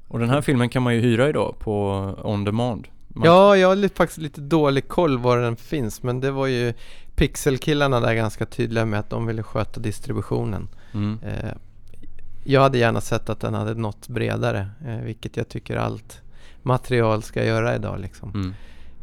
[0.09, 1.91] och den här filmen kan man ju hyra idag på
[2.23, 2.89] On Demand.
[3.09, 3.25] Man...
[3.27, 6.75] Ja, jag har faktiskt lite dålig koll var den finns men det var ju
[7.15, 10.69] Pixelkillarna där ganska tydliga med att de ville sköta distributionen.
[10.95, 11.19] Mm.
[11.23, 11.53] Eh,
[12.45, 16.23] jag hade gärna sett att den hade nått bredare, eh, vilket jag tycker allt
[16.63, 18.31] material ska göra idag liksom.
[18.35, 18.55] Mm.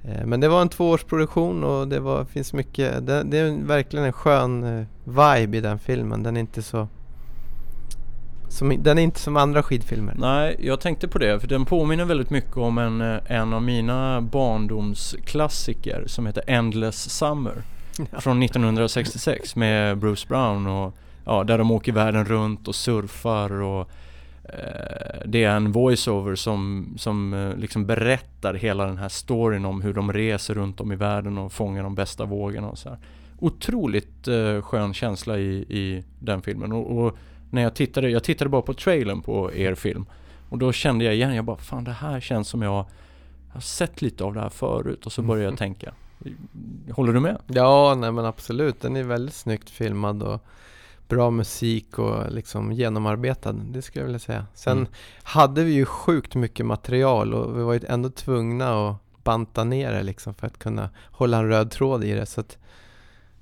[0.03, 4.05] Eh, men det var en tvåårsproduktion och det var, finns mycket, det, det är verkligen
[4.05, 6.23] en skön eh, vibe i den filmen.
[6.23, 6.87] Den är inte så
[8.47, 10.15] som, den är inte som andra skidfilmer.
[10.17, 13.63] Nej, jag tänkte på det för den påminner väldigt mycket om en, eh, en av
[13.63, 17.55] mina barndomsklassiker som heter Endless Summer.
[18.11, 18.19] Ja.
[18.19, 20.93] Från 1966 med Bruce Brown och
[21.25, 23.89] ja, där de åker världen runt och surfar och
[24.53, 29.81] Eh, det är en voiceover som, som eh, liksom berättar hela den här storyn om
[29.81, 32.97] hur de reser runt om i världen och fångar de bästa vågorna och så här.
[33.39, 37.17] Otroligt uh, skön känsla i, i den filmen och, och,
[37.51, 40.05] när jag tittade, jag tittade bara på trailern på er film
[40.49, 42.85] och då kände jag igen, jag bara fan det här känns som jag
[43.49, 45.93] har sett lite av det här förut och så började jag tänka.
[46.91, 47.37] Håller du med?
[47.47, 48.81] Ja, nej men absolut.
[48.81, 50.43] Den är väldigt snyggt filmad och
[51.09, 54.45] bra musik och liksom genomarbetad, det skulle jag vilja säga.
[54.53, 54.89] Sen mm.
[55.23, 59.91] hade vi ju sjukt mycket material och vi var ju ändå tvungna att banta ner
[59.91, 62.25] det liksom för att kunna hålla en röd tråd i det.
[62.25, 62.57] Så att,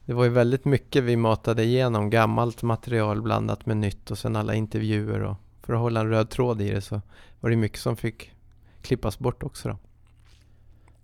[0.07, 4.35] det var ju väldigt mycket vi matade igenom, gammalt material blandat med nytt och sen
[4.35, 7.01] alla intervjuer och för att hålla en röd tråd i det så
[7.39, 8.31] var det mycket som fick
[8.81, 9.77] klippas bort också då.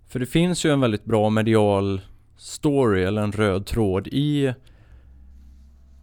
[0.08, 2.00] För det finns ju en väldigt bra medial
[2.36, 4.54] story eller en röd tråd i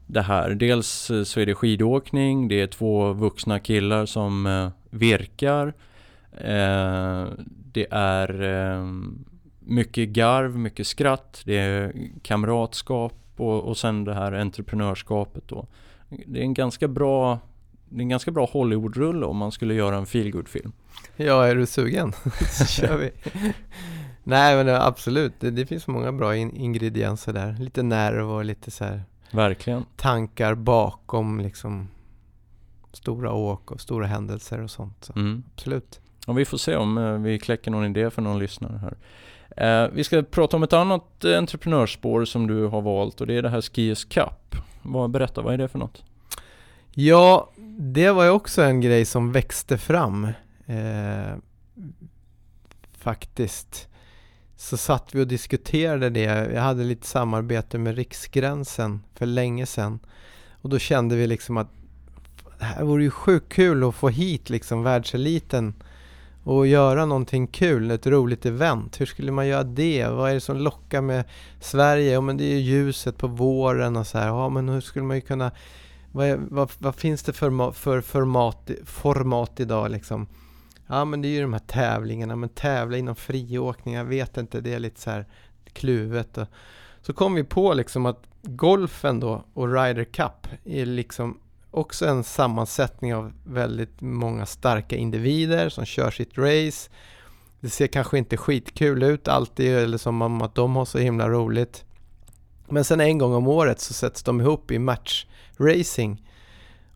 [0.08, 0.50] det här.
[0.50, 5.68] Dels eh, så är det skidåkning, det är två vuxna killar som eh, virkar.
[6.32, 7.26] Eh,
[7.74, 9.26] det är ehm,
[9.72, 15.68] mycket garv, mycket skratt, det är kamratskap och, och sen det här entreprenörskapet då.
[16.26, 17.40] Det är en ganska bra
[17.90, 20.72] det är en ganska bra Hollywood-rulle om man skulle göra en feelgood-film.
[21.16, 22.14] Ja, är du sugen?
[22.52, 23.12] så kör vi.
[24.24, 27.56] Nej men absolut, det, det finns många bra in ingredienser där.
[27.60, 29.86] Lite nerv och lite så här Verkligen.
[29.96, 31.88] tankar bakom liksom
[32.94, 35.04] stora åk och stora händelser och sånt.
[35.06, 35.44] Så Mm.
[35.56, 36.00] Absolut.
[36.28, 38.98] Och vi får se om eh, vi kläcker någon idé för någon lyssnare här.
[39.58, 43.42] Eh, vi ska prata om ett annat entreprenörsspår som du har valt och det är
[43.42, 44.56] det här Skiers Cup.
[44.82, 46.04] Vad, berätta, vad är det för något?
[46.92, 50.28] Ja, det var ju också en grej som växte fram.
[50.66, 51.36] Eh,
[52.98, 53.88] faktiskt.
[54.56, 56.54] Så satt vi och diskuterade det.
[56.54, 60.00] Jag hade lite samarbete med Riksgränsen för länge sedan.
[60.62, 61.68] Och då kände vi liksom att
[62.60, 65.74] det här vore ju sjukt kul att få hit liksom världseliten
[66.44, 69.02] och göra någonting kul, ett roligt event.
[69.02, 70.08] Hur skulle man göra det?
[70.08, 71.24] Vad är det som lockar med
[71.60, 72.14] Sverige?
[72.14, 74.28] Ja men det är ju ljuset på våren och så här.
[74.28, 75.52] Ja men hur skulle man ju kunna
[76.12, 80.28] vad, vad, vad finns det för, för format, format idag liksom?
[80.88, 84.62] Ja men det är ju de här tävlingarna, men tävla inom friåkning, jag vet inte,
[84.62, 85.26] det är lite så här
[85.74, 86.38] kluvet.
[86.38, 86.48] Och,
[87.02, 91.40] så kom vi på liksom att golfen då och Ryder Cup är liksom
[91.72, 96.90] också en sammansättning av väldigt många starka individer som kör sitt race.
[97.60, 101.30] Det ser kanske inte skitkul ut alltid, eller som om att de har så himla
[101.30, 101.86] roligt.
[102.70, 106.28] Men sen en gång om året så sätts de ihop i matchracing.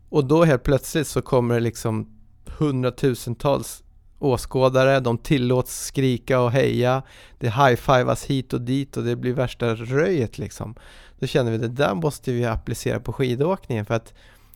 [0.09, 2.11] Och då helt plötsligt så kommer det liksom
[2.45, 3.83] hundratusentals
[4.19, 7.03] åskådare, de tillåts skrika och heja,
[7.39, 10.75] det high-fivas hit och dit och det blir värsta röjet liksom.
[11.19, 14.13] Då känner vi det där måste vi applicera på skidåkningen för att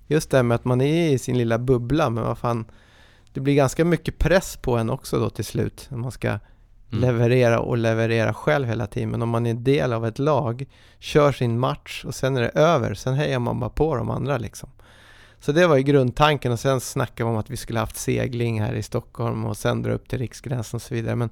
[0.10, 2.66] just det här med att man är i sin lilla bubbla, men vad fan,
[3.34, 6.40] det blir ganska mycket press på en också då till slut, när man ska
[6.92, 7.02] Mm.
[7.02, 9.10] leverera och leverera själv hela tiden.
[9.10, 10.66] Men om man är del av ett lag,
[11.00, 14.38] kör sin match och sen är det över, sen hejar man bara på de andra
[14.38, 14.70] liksom.
[15.40, 18.62] Så det var ju grundtanken och sen snackade vi om att vi skulle haft segling
[18.62, 21.16] här i Stockholm och sen dra upp till riksgränsen och så vidare.
[21.16, 21.30] Men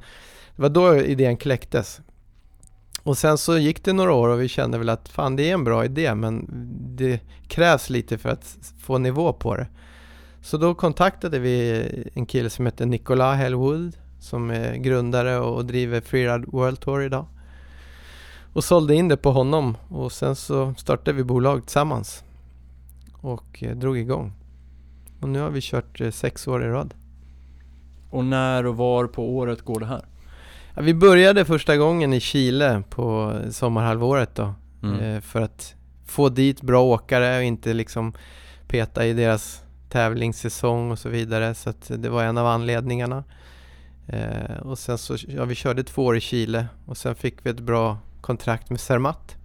[0.56, 2.02] det var då idén kläcktes.
[3.08, 5.54] Och sen så gick det några år och vi kände väl att fan det är
[5.54, 6.48] en bra idé men
[6.96, 9.68] det krävs lite för att få nivå på det.
[10.42, 16.02] Så då kontaktade vi en kille som heter Nicola Hellwood som är grundare och driver
[16.02, 17.26] Freeride World Tour idag.
[18.54, 22.24] Och sålde in det på honom och sen så startade vi bolag tillsammans
[23.22, 24.34] och eh, drog igång.
[25.22, 26.94] Och nu har vi kört eh, sex år i rad.
[28.10, 30.06] Och när och var på året går det här?
[30.78, 34.54] Ja, vi började första gången i Chile på sommarhalvåret då.
[34.84, 35.00] Mm.
[35.00, 35.76] Eh, för att
[36.06, 38.14] få dit bra åkare och inte liksom
[38.68, 41.56] peta i deras tävlingssäsong och så vidare.
[41.56, 43.24] Så det var en av anledningarna.
[44.08, 47.50] Eh, och sen så, ja vi körde två år i Chile och sen fick vi
[47.50, 49.36] ett bra kontrakt med Zermatt.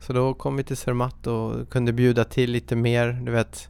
[0.00, 3.68] Så då kom vi till Zermatt och kunde bjuda till lite mer, du vet.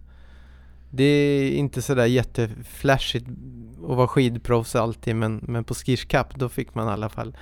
[0.94, 6.48] Det är inte sådär jätteflashigt att vara skidproffs alltid men, men på Skiers Cup då
[6.48, 7.36] fick man i alla fall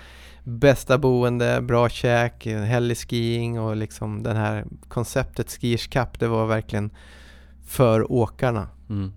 [0.45, 6.91] bästa boende, bra käk, heliskiing och liksom det här konceptet Skiers Cup det var verkligen
[7.67, 8.69] för åkarna.
[8.89, 9.13] Mm.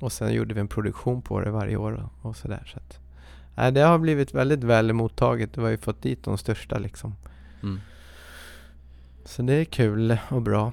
[0.00, 2.62] Och sen gjorde vi en produktion på det varje år och, sådär.
[2.72, 2.98] Så att,
[3.54, 5.56] nej, det har blivit väldigt väl mottaget.
[5.56, 7.14] Vi har ju fått dit de största liksom.
[7.62, 7.80] Mm.
[9.24, 10.72] Så det är kul och bra.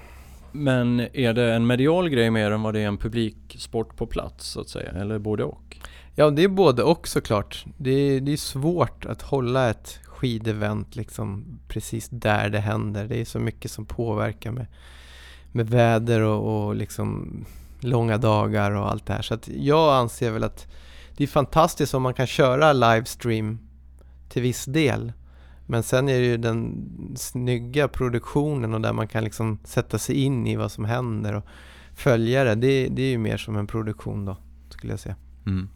[0.55, 4.47] Men är det en medial grej mer än vad det är en publiksport på plats
[4.47, 4.91] så att säga?
[4.91, 5.77] Eller både och?
[6.15, 7.65] Ja, det är både och såklart.
[7.77, 13.07] Det är, det är svårt att hålla ett skidevent liksom precis där det händer.
[13.07, 14.65] Det är så mycket som påverkar med,
[15.51, 17.31] med väder och, och liksom
[17.79, 19.21] långa dagar och allt det här.
[19.21, 20.67] Så att jag anser väl att
[21.17, 23.59] det är fantastiskt om man kan köra livestream
[24.29, 25.13] till viss del.
[25.66, 30.16] Men sen är det ju den snygga produktionen och där man kan liksom sätta sig
[30.16, 31.45] in i vad som händer och
[31.95, 32.55] följa det.
[32.55, 34.38] Det, det är ju mer som en produktion då,
[34.70, 35.16] skulle jag säga.
[35.45, 35.70] Mm.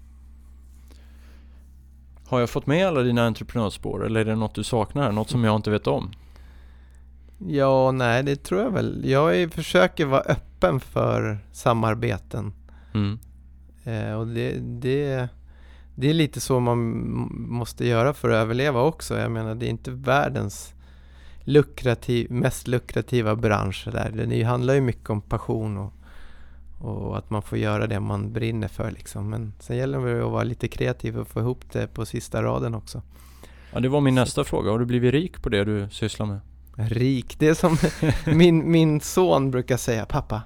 [2.28, 5.12] Har jag fått med alla dina entreprenörsspår eller är det något du saknar?
[5.12, 6.12] Något som jag inte vet om?
[7.48, 9.02] Ja, nej det tror jag väl.
[9.06, 12.54] Jag är, försöker vara öppen för samarbeten.
[12.94, 13.20] Mm.
[13.84, 15.30] Eh, och det, det,
[16.00, 16.80] det är lite så man
[17.32, 19.18] måste göra för att överleva också.
[19.18, 20.74] Jag menar, det är inte världens
[21.44, 24.26] lukrativ, mest lukrativa bransch där.
[24.28, 25.94] Det handlar ju mycket om passion och,
[26.80, 29.30] och att man får göra det man brinner för liksom.
[29.30, 32.76] Men sen gäller det att vara lite kreativ och få ihop det på sista raden
[32.76, 33.02] också.
[33.74, 34.72] Ja, det var min nästa fråga.
[34.72, 36.40] Har du blivit rik på det du sysslar med?
[36.92, 37.40] Rik?
[37.40, 37.78] Det är som
[38.38, 40.42] min, min son brukar säga, pappa,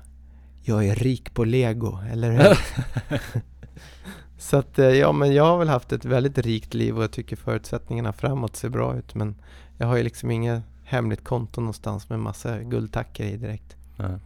[0.61, 2.57] jag är rik på lego, eller hur?
[4.43, 7.11] Så att, eh, ja men jag har väl haft ett väldigt rikt liv och jag
[7.11, 9.35] tycker förutsättningarna framåt ser bra ut men
[9.77, 13.75] jag har ju liksom inget hemligt konto någonstans med massa guldtackor i direkt.
[13.95, 14.17] Nej.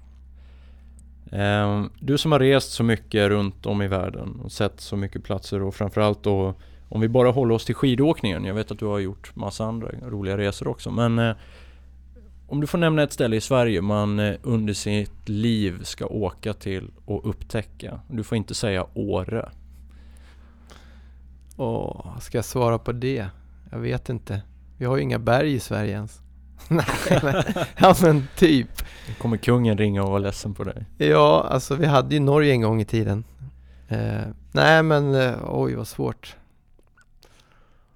[1.31, 5.23] Ehm, du som har rest så mycket runt om i världen och sett så mycket
[5.23, 6.53] platser och framförallt då
[6.89, 8.45] om vi bara håller oss till skidåkningen.
[8.45, 11.35] Jag vet att du har gjort massa andra roliga resor också men eh,
[12.47, 16.53] om du får nämna ett ställe i Sverige man eh, under sitt liv ska åka
[16.53, 17.99] till och upptäcka.
[18.07, 19.49] Du får inte säga Åre.
[21.57, 23.27] Åh, ska jag svara på det?
[23.71, 24.41] Jag vet inte.
[24.77, 26.21] Vi har ju inga berg i Sverige ens.
[26.67, 27.43] Nej, men,
[27.77, 28.69] ja men typ.
[29.17, 30.85] Kommer kungen ringa och vara ledsen på dig?
[30.97, 33.23] Ja, alltså vi hade ju Norge en gång i tiden.
[33.87, 36.35] Eh, nej men, eh, oj vad svårt.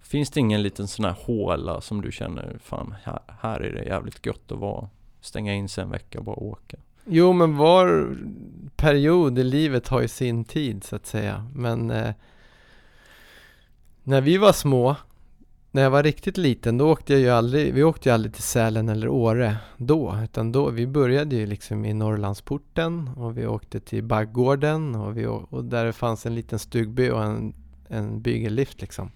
[0.01, 3.84] Finns det ingen liten sån här håla som du känner, fan här, här är det
[3.84, 4.89] jävligt gött att vara?
[5.22, 6.78] Stänga in sig en vecka och bara åka.
[7.05, 8.18] Jo men var
[8.76, 11.47] period i livet har ju sin tid så att säga.
[11.55, 12.14] Men eh,
[14.04, 14.95] när vi var små,
[15.72, 18.43] när jag var riktigt liten, då åkte jag ju aldrig, vi åkte ju aldrig till
[18.43, 23.80] Sälen eller Åre då, utan då, vi började ju liksom i Norrlandsporten och vi åkte
[23.80, 27.54] till Baggården och, vi, och där det fanns en liten stugby och en,
[27.88, 29.12] en bygellift liksom.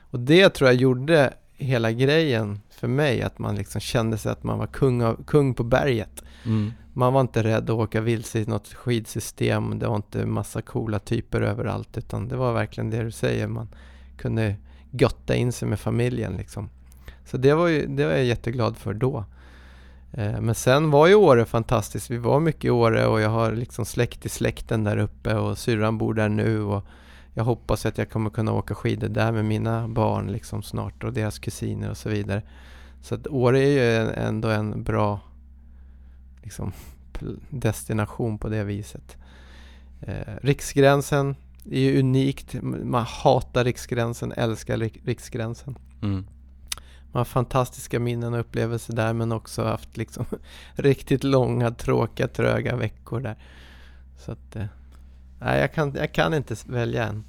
[0.00, 4.42] Och det tror jag gjorde hela grejen för mig, att man liksom kände sig att
[4.42, 6.24] man var kung, av, kung på berget.
[6.44, 6.72] Mm.
[6.92, 10.98] Man var inte rädd att åka vilse i något skidsystem, det var inte massa coola
[10.98, 13.68] typer överallt, utan det var verkligen det du säger, man
[14.22, 14.56] kunde
[14.90, 16.70] götta in sig med familjen liksom.
[17.24, 19.24] Så det var, ju, det var jag jätteglad för då.
[20.12, 22.10] Eh, men sen var ju Åre fantastiskt.
[22.10, 25.58] Vi var mycket i Åre och jag har liksom släkt i släkten där uppe och
[25.58, 26.84] syrran bor där nu och
[27.34, 31.12] jag hoppas att jag kommer kunna åka skidor där med mina barn liksom snart och
[31.12, 32.42] deras kusiner och så vidare.
[33.02, 35.20] Så att Åre är ju ändå en bra
[36.42, 36.72] liksom,
[37.50, 39.16] destination på det viset.
[40.00, 41.36] Eh, riksgränsen
[41.70, 42.54] är ju unikt.
[42.62, 45.78] Man hatar riksgränsen, älskar riksgränsen.
[46.02, 46.26] Mm.
[47.12, 50.24] Man har fantastiska minnen och upplevelser där men också haft liksom
[50.74, 53.36] riktigt långa, tråkiga, tröga veckor där.
[54.18, 54.64] Så att, eh,
[55.40, 57.24] nej jag kan, jag kan inte välja än.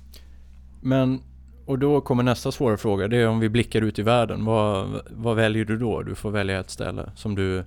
[0.82, 1.22] Men,
[1.66, 3.08] och då kommer nästa svåra fråga.
[3.08, 4.46] Det är om vi blickar ut i världen.
[4.46, 6.04] Vad, vad väljer du då?
[6.04, 7.64] Du får välja ett ställe som du...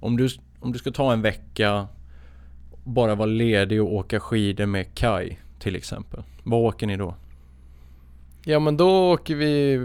[0.00, 0.28] Om du,
[0.60, 1.88] om du ska ta en vecka,
[2.84, 6.22] bara vara ledig och åka skidor med Kai till exempel.
[6.42, 7.14] Vad åker ni då?
[8.44, 9.78] Ja men då åker vi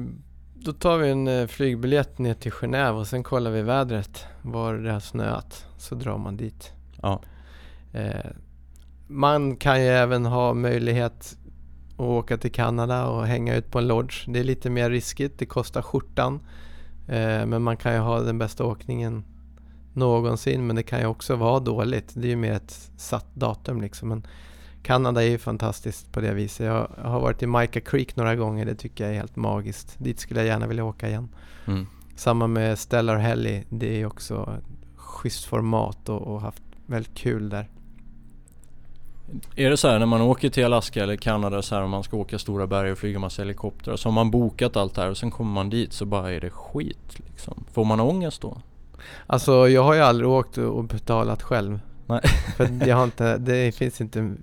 [0.55, 4.73] Då tar vi en eh, flygbiljett ner till Genève och sen kollar vi vädret Var
[4.73, 5.65] det har snöat.
[5.77, 6.71] Så drar man dit.
[7.01, 7.21] Ja.
[7.93, 8.31] Eh,
[9.07, 11.37] Man kan ju även ha möjlighet
[11.93, 14.25] Att åka till Kanada och hänga ut på en lodge.
[14.27, 16.39] Det är lite mer riskigt, det kostar skjortan.
[17.07, 19.23] Eh, Men man kan ju ha den bästa åkningen
[19.93, 22.11] Någonsin men det kan ju också vara dåligt.
[22.13, 24.09] Det är ju mer ett satt datum liksom.
[24.09, 24.27] Men
[24.83, 26.65] Kanada är ju fantastiskt på det viset.
[26.65, 28.65] Jag har varit i Mica Creek några gånger.
[28.65, 29.95] Det tycker jag är helt magiskt.
[29.97, 31.29] Dit skulle jag gärna vilja åka igen.
[31.67, 31.87] Mm.
[32.15, 33.63] Samma med Stellar Helly.
[33.69, 34.61] Det är också
[34.95, 37.69] schysst format och, och haft väldigt kul där.
[39.55, 42.03] Är det så här när man åker till Alaska eller Kanada så här om man
[42.03, 45.09] ska åka stora berg och flyga massa helikoptrar så har man bokat allt det här
[45.09, 47.63] och sen kommer man dit så bara är det skit liksom.
[47.73, 48.61] Får man ångest då?
[49.27, 51.79] Alltså jag har ju aldrig åkt och betalat själv.
[52.07, 52.21] Nej.
[52.57, 54.35] För jag har inte, det finns inte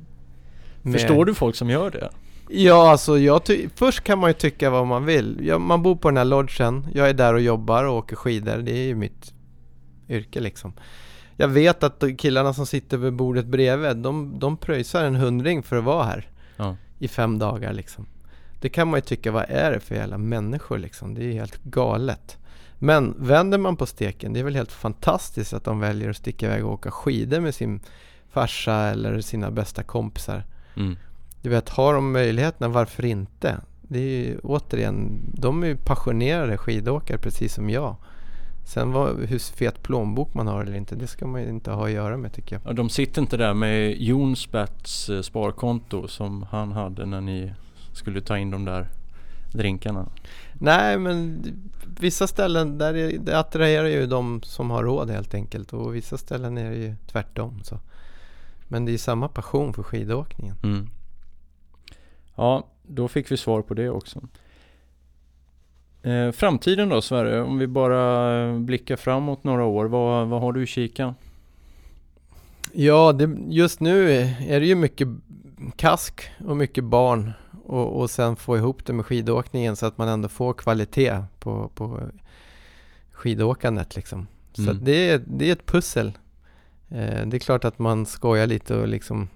[0.82, 0.92] med...
[0.92, 2.10] Förstår du folk som gör det?
[2.48, 3.42] Ja, alltså jag
[3.74, 5.40] först kan man ju tycka vad man vill.
[5.42, 8.56] Jag, man bor på den här lodgen, jag är där och jobbar och åker skidor.
[8.56, 9.32] Det är ju mitt
[10.08, 10.72] yrke liksom.
[11.36, 15.76] Jag vet att killarna som sitter vid bordet bredvid, de, de pröjsar en hundring för
[15.76, 16.28] att vara här.
[16.56, 16.76] Ja.
[16.98, 18.06] I fem dagar liksom.
[18.60, 21.14] Det kan man ju tycka, vad är det för jävla människor liksom?
[21.14, 22.36] Det är helt galet.
[22.78, 26.46] Men vänder man på steken, det är väl helt fantastiskt att de väljer att sticka
[26.46, 27.80] iväg och åka skidor med sin
[28.30, 30.44] farsa eller sina bästa kompisar.
[30.78, 30.96] Mm.
[31.42, 33.60] Du vet, har de möjligheterna, varför inte?
[33.82, 37.96] Det är ju återigen, de är ju passionerade skidåkare precis som jag.
[38.66, 41.92] Sen vad, hur fet plånbok man har eller inte, det ska man inte ha att
[41.92, 42.62] göra med tycker jag.
[42.64, 47.52] Ja, de sitter inte där med Jonsberts eh, sparkonto som han hade när ni
[47.92, 48.86] skulle ta in de där
[49.52, 50.06] drinkarna.
[50.52, 51.44] Nej men
[52.00, 56.18] vissa ställen där är, det attraherar ju de som har råd helt enkelt och vissa
[56.18, 57.60] ställen är det ju tvärtom.
[57.62, 57.78] Så.
[58.68, 60.56] Men det är samma passion för skidåkningen.
[60.62, 60.88] Mm.
[62.34, 64.20] Ja, då fick vi svar på det också.
[66.02, 70.62] Eh, framtiden då Sverre, om vi bara blickar framåt några år, vad, vad har du
[70.62, 71.14] i kikan?
[72.72, 74.12] Ja, det, just nu
[74.48, 75.08] är det ju mycket
[75.76, 77.32] kask och mycket barn
[77.64, 81.70] och, och sen få ihop det med skidåkningen så att man ändå får kvalitet på,
[81.74, 82.00] på
[83.12, 84.26] skidåkandet liksom.
[84.52, 84.84] Så mm.
[84.84, 86.12] det, är, det är ett pussel.
[86.88, 89.28] Eh, det är klart att man skojar lite och liksom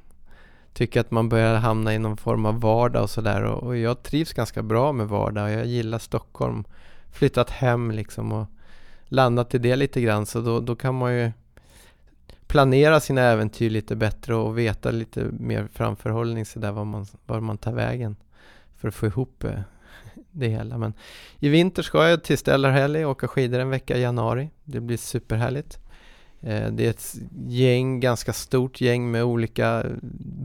[0.72, 4.02] tycker att man börjar hamna i någon form av vardag och sådär och, och jag
[4.02, 5.44] trivs ganska bra med vardag.
[5.44, 6.64] och Jag gillar Stockholm.
[7.12, 8.46] Flyttat hem liksom och
[9.04, 11.32] landat i det lite grann så då, då kan man ju
[12.46, 17.58] planera sina äventyr lite bättre och veta lite mer framförhållning sådär var man, var man
[17.58, 18.16] tar vägen
[18.76, 19.60] för att få ihop eh,
[20.30, 20.78] det hela.
[20.78, 20.94] Men
[21.38, 24.50] i vinter ska jag till Stellarhelg och åka skidor en vecka i januari.
[24.64, 25.81] Det blir superhärligt.
[26.42, 27.14] Eh, det är ett
[27.46, 29.84] gäng, ganska stort gäng med olika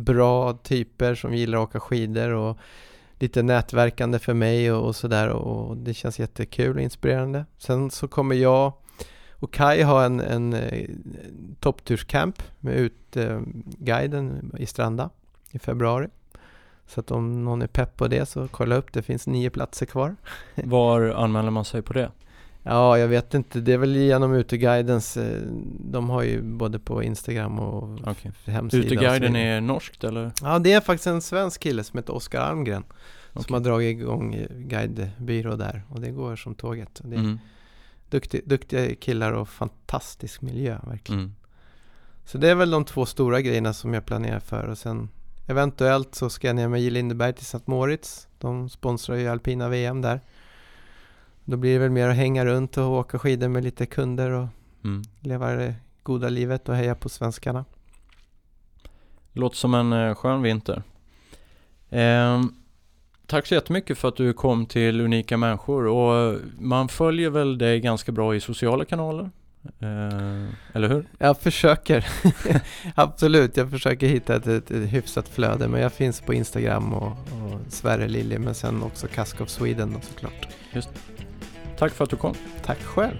[0.03, 2.57] bra typer som gillar att åka skidor och
[3.19, 7.45] lite nätverkande för mig och, och sådär och det känns jättekul och inspirerande.
[7.57, 8.73] Sen så kommer jag
[9.39, 15.09] och Kai ha en, en, en toppturscamp med utguiden i Stranda
[15.51, 16.07] i februari.
[16.87, 19.85] Så att om någon är pepp på det så kolla upp, det finns nio platser
[19.85, 20.15] kvar.
[20.55, 22.11] Var anmäler man sig på det?
[22.69, 23.59] Ja, jag vet inte.
[23.59, 25.17] Det är väl genom Uteguidens.
[25.17, 25.41] Eh,
[25.79, 28.31] de har ju både på Instagram och okay.
[28.45, 28.85] hemsida.
[28.85, 30.31] Uteguiden är norskt eller?
[30.41, 32.83] Ja, det är faktiskt en svensk kille som heter Oskar Almgren.
[33.33, 33.43] Okay.
[33.43, 37.01] Som har dragit igång guidebyrå där och det går som tåget.
[37.03, 37.39] Det är mm.
[38.09, 41.19] duktig, duktiga killar och fantastisk miljö verkligen.
[41.19, 41.35] Mm.
[42.25, 45.09] Så det är väl de två stora grejerna som jag planerar för och sen
[45.47, 46.89] eventuellt så ska jag ner med J.
[46.89, 47.61] Lindeberg till St.
[47.65, 48.27] Moritz.
[48.37, 50.21] De sponsrar ju alpina VM där.
[51.49, 54.47] Då blir det väl mer att hänga runt och åka skidor med lite kunder och
[54.83, 55.03] mm.
[55.19, 57.65] leva det goda livet och heja på svenskarna.
[59.33, 60.83] Låter som en eh, skön vinter.
[61.89, 62.43] Eh,
[63.25, 67.79] tack så jättemycket för att du kom till Unika Människor och man följer väl dig
[67.79, 69.29] ganska bra i sociala kanaler?
[69.79, 71.07] Eh, eller hur?
[71.17, 72.07] Jag försöker.
[72.95, 75.67] Absolut, jag försöker hitta ett, ett, ett, hyfsat flöde.
[75.67, 79.93] Men jag finns på Instagram och, och Sverre Lilje, men sen också Cask of Sweden
[79.93, 80.47] då, såklart.
[80.73, 80.89] Just
[81.77, 82.35] Tack för att du kom.
[82.65, 83.17] Tack själv.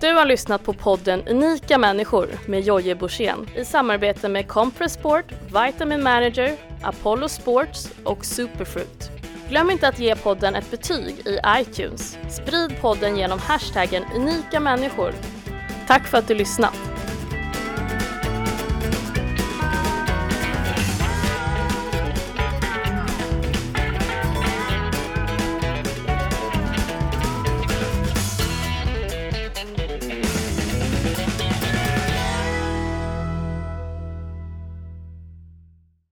[0.00, 5.24] Du har lyssnat på podden Unika människor med Jojje Borssén i samarbete med Compress Sport,
[5.46, 9.10] Vitamin Manager, Apollo Sports och Superfruit.
[9.48, 12.18] Glöm inte att ge podden ett betyg i iTunes.
[12.30, 15.12] Sprid podden genom hashtaggen unika människor.
[15.86, 16.78] Tack för att du lyssnat.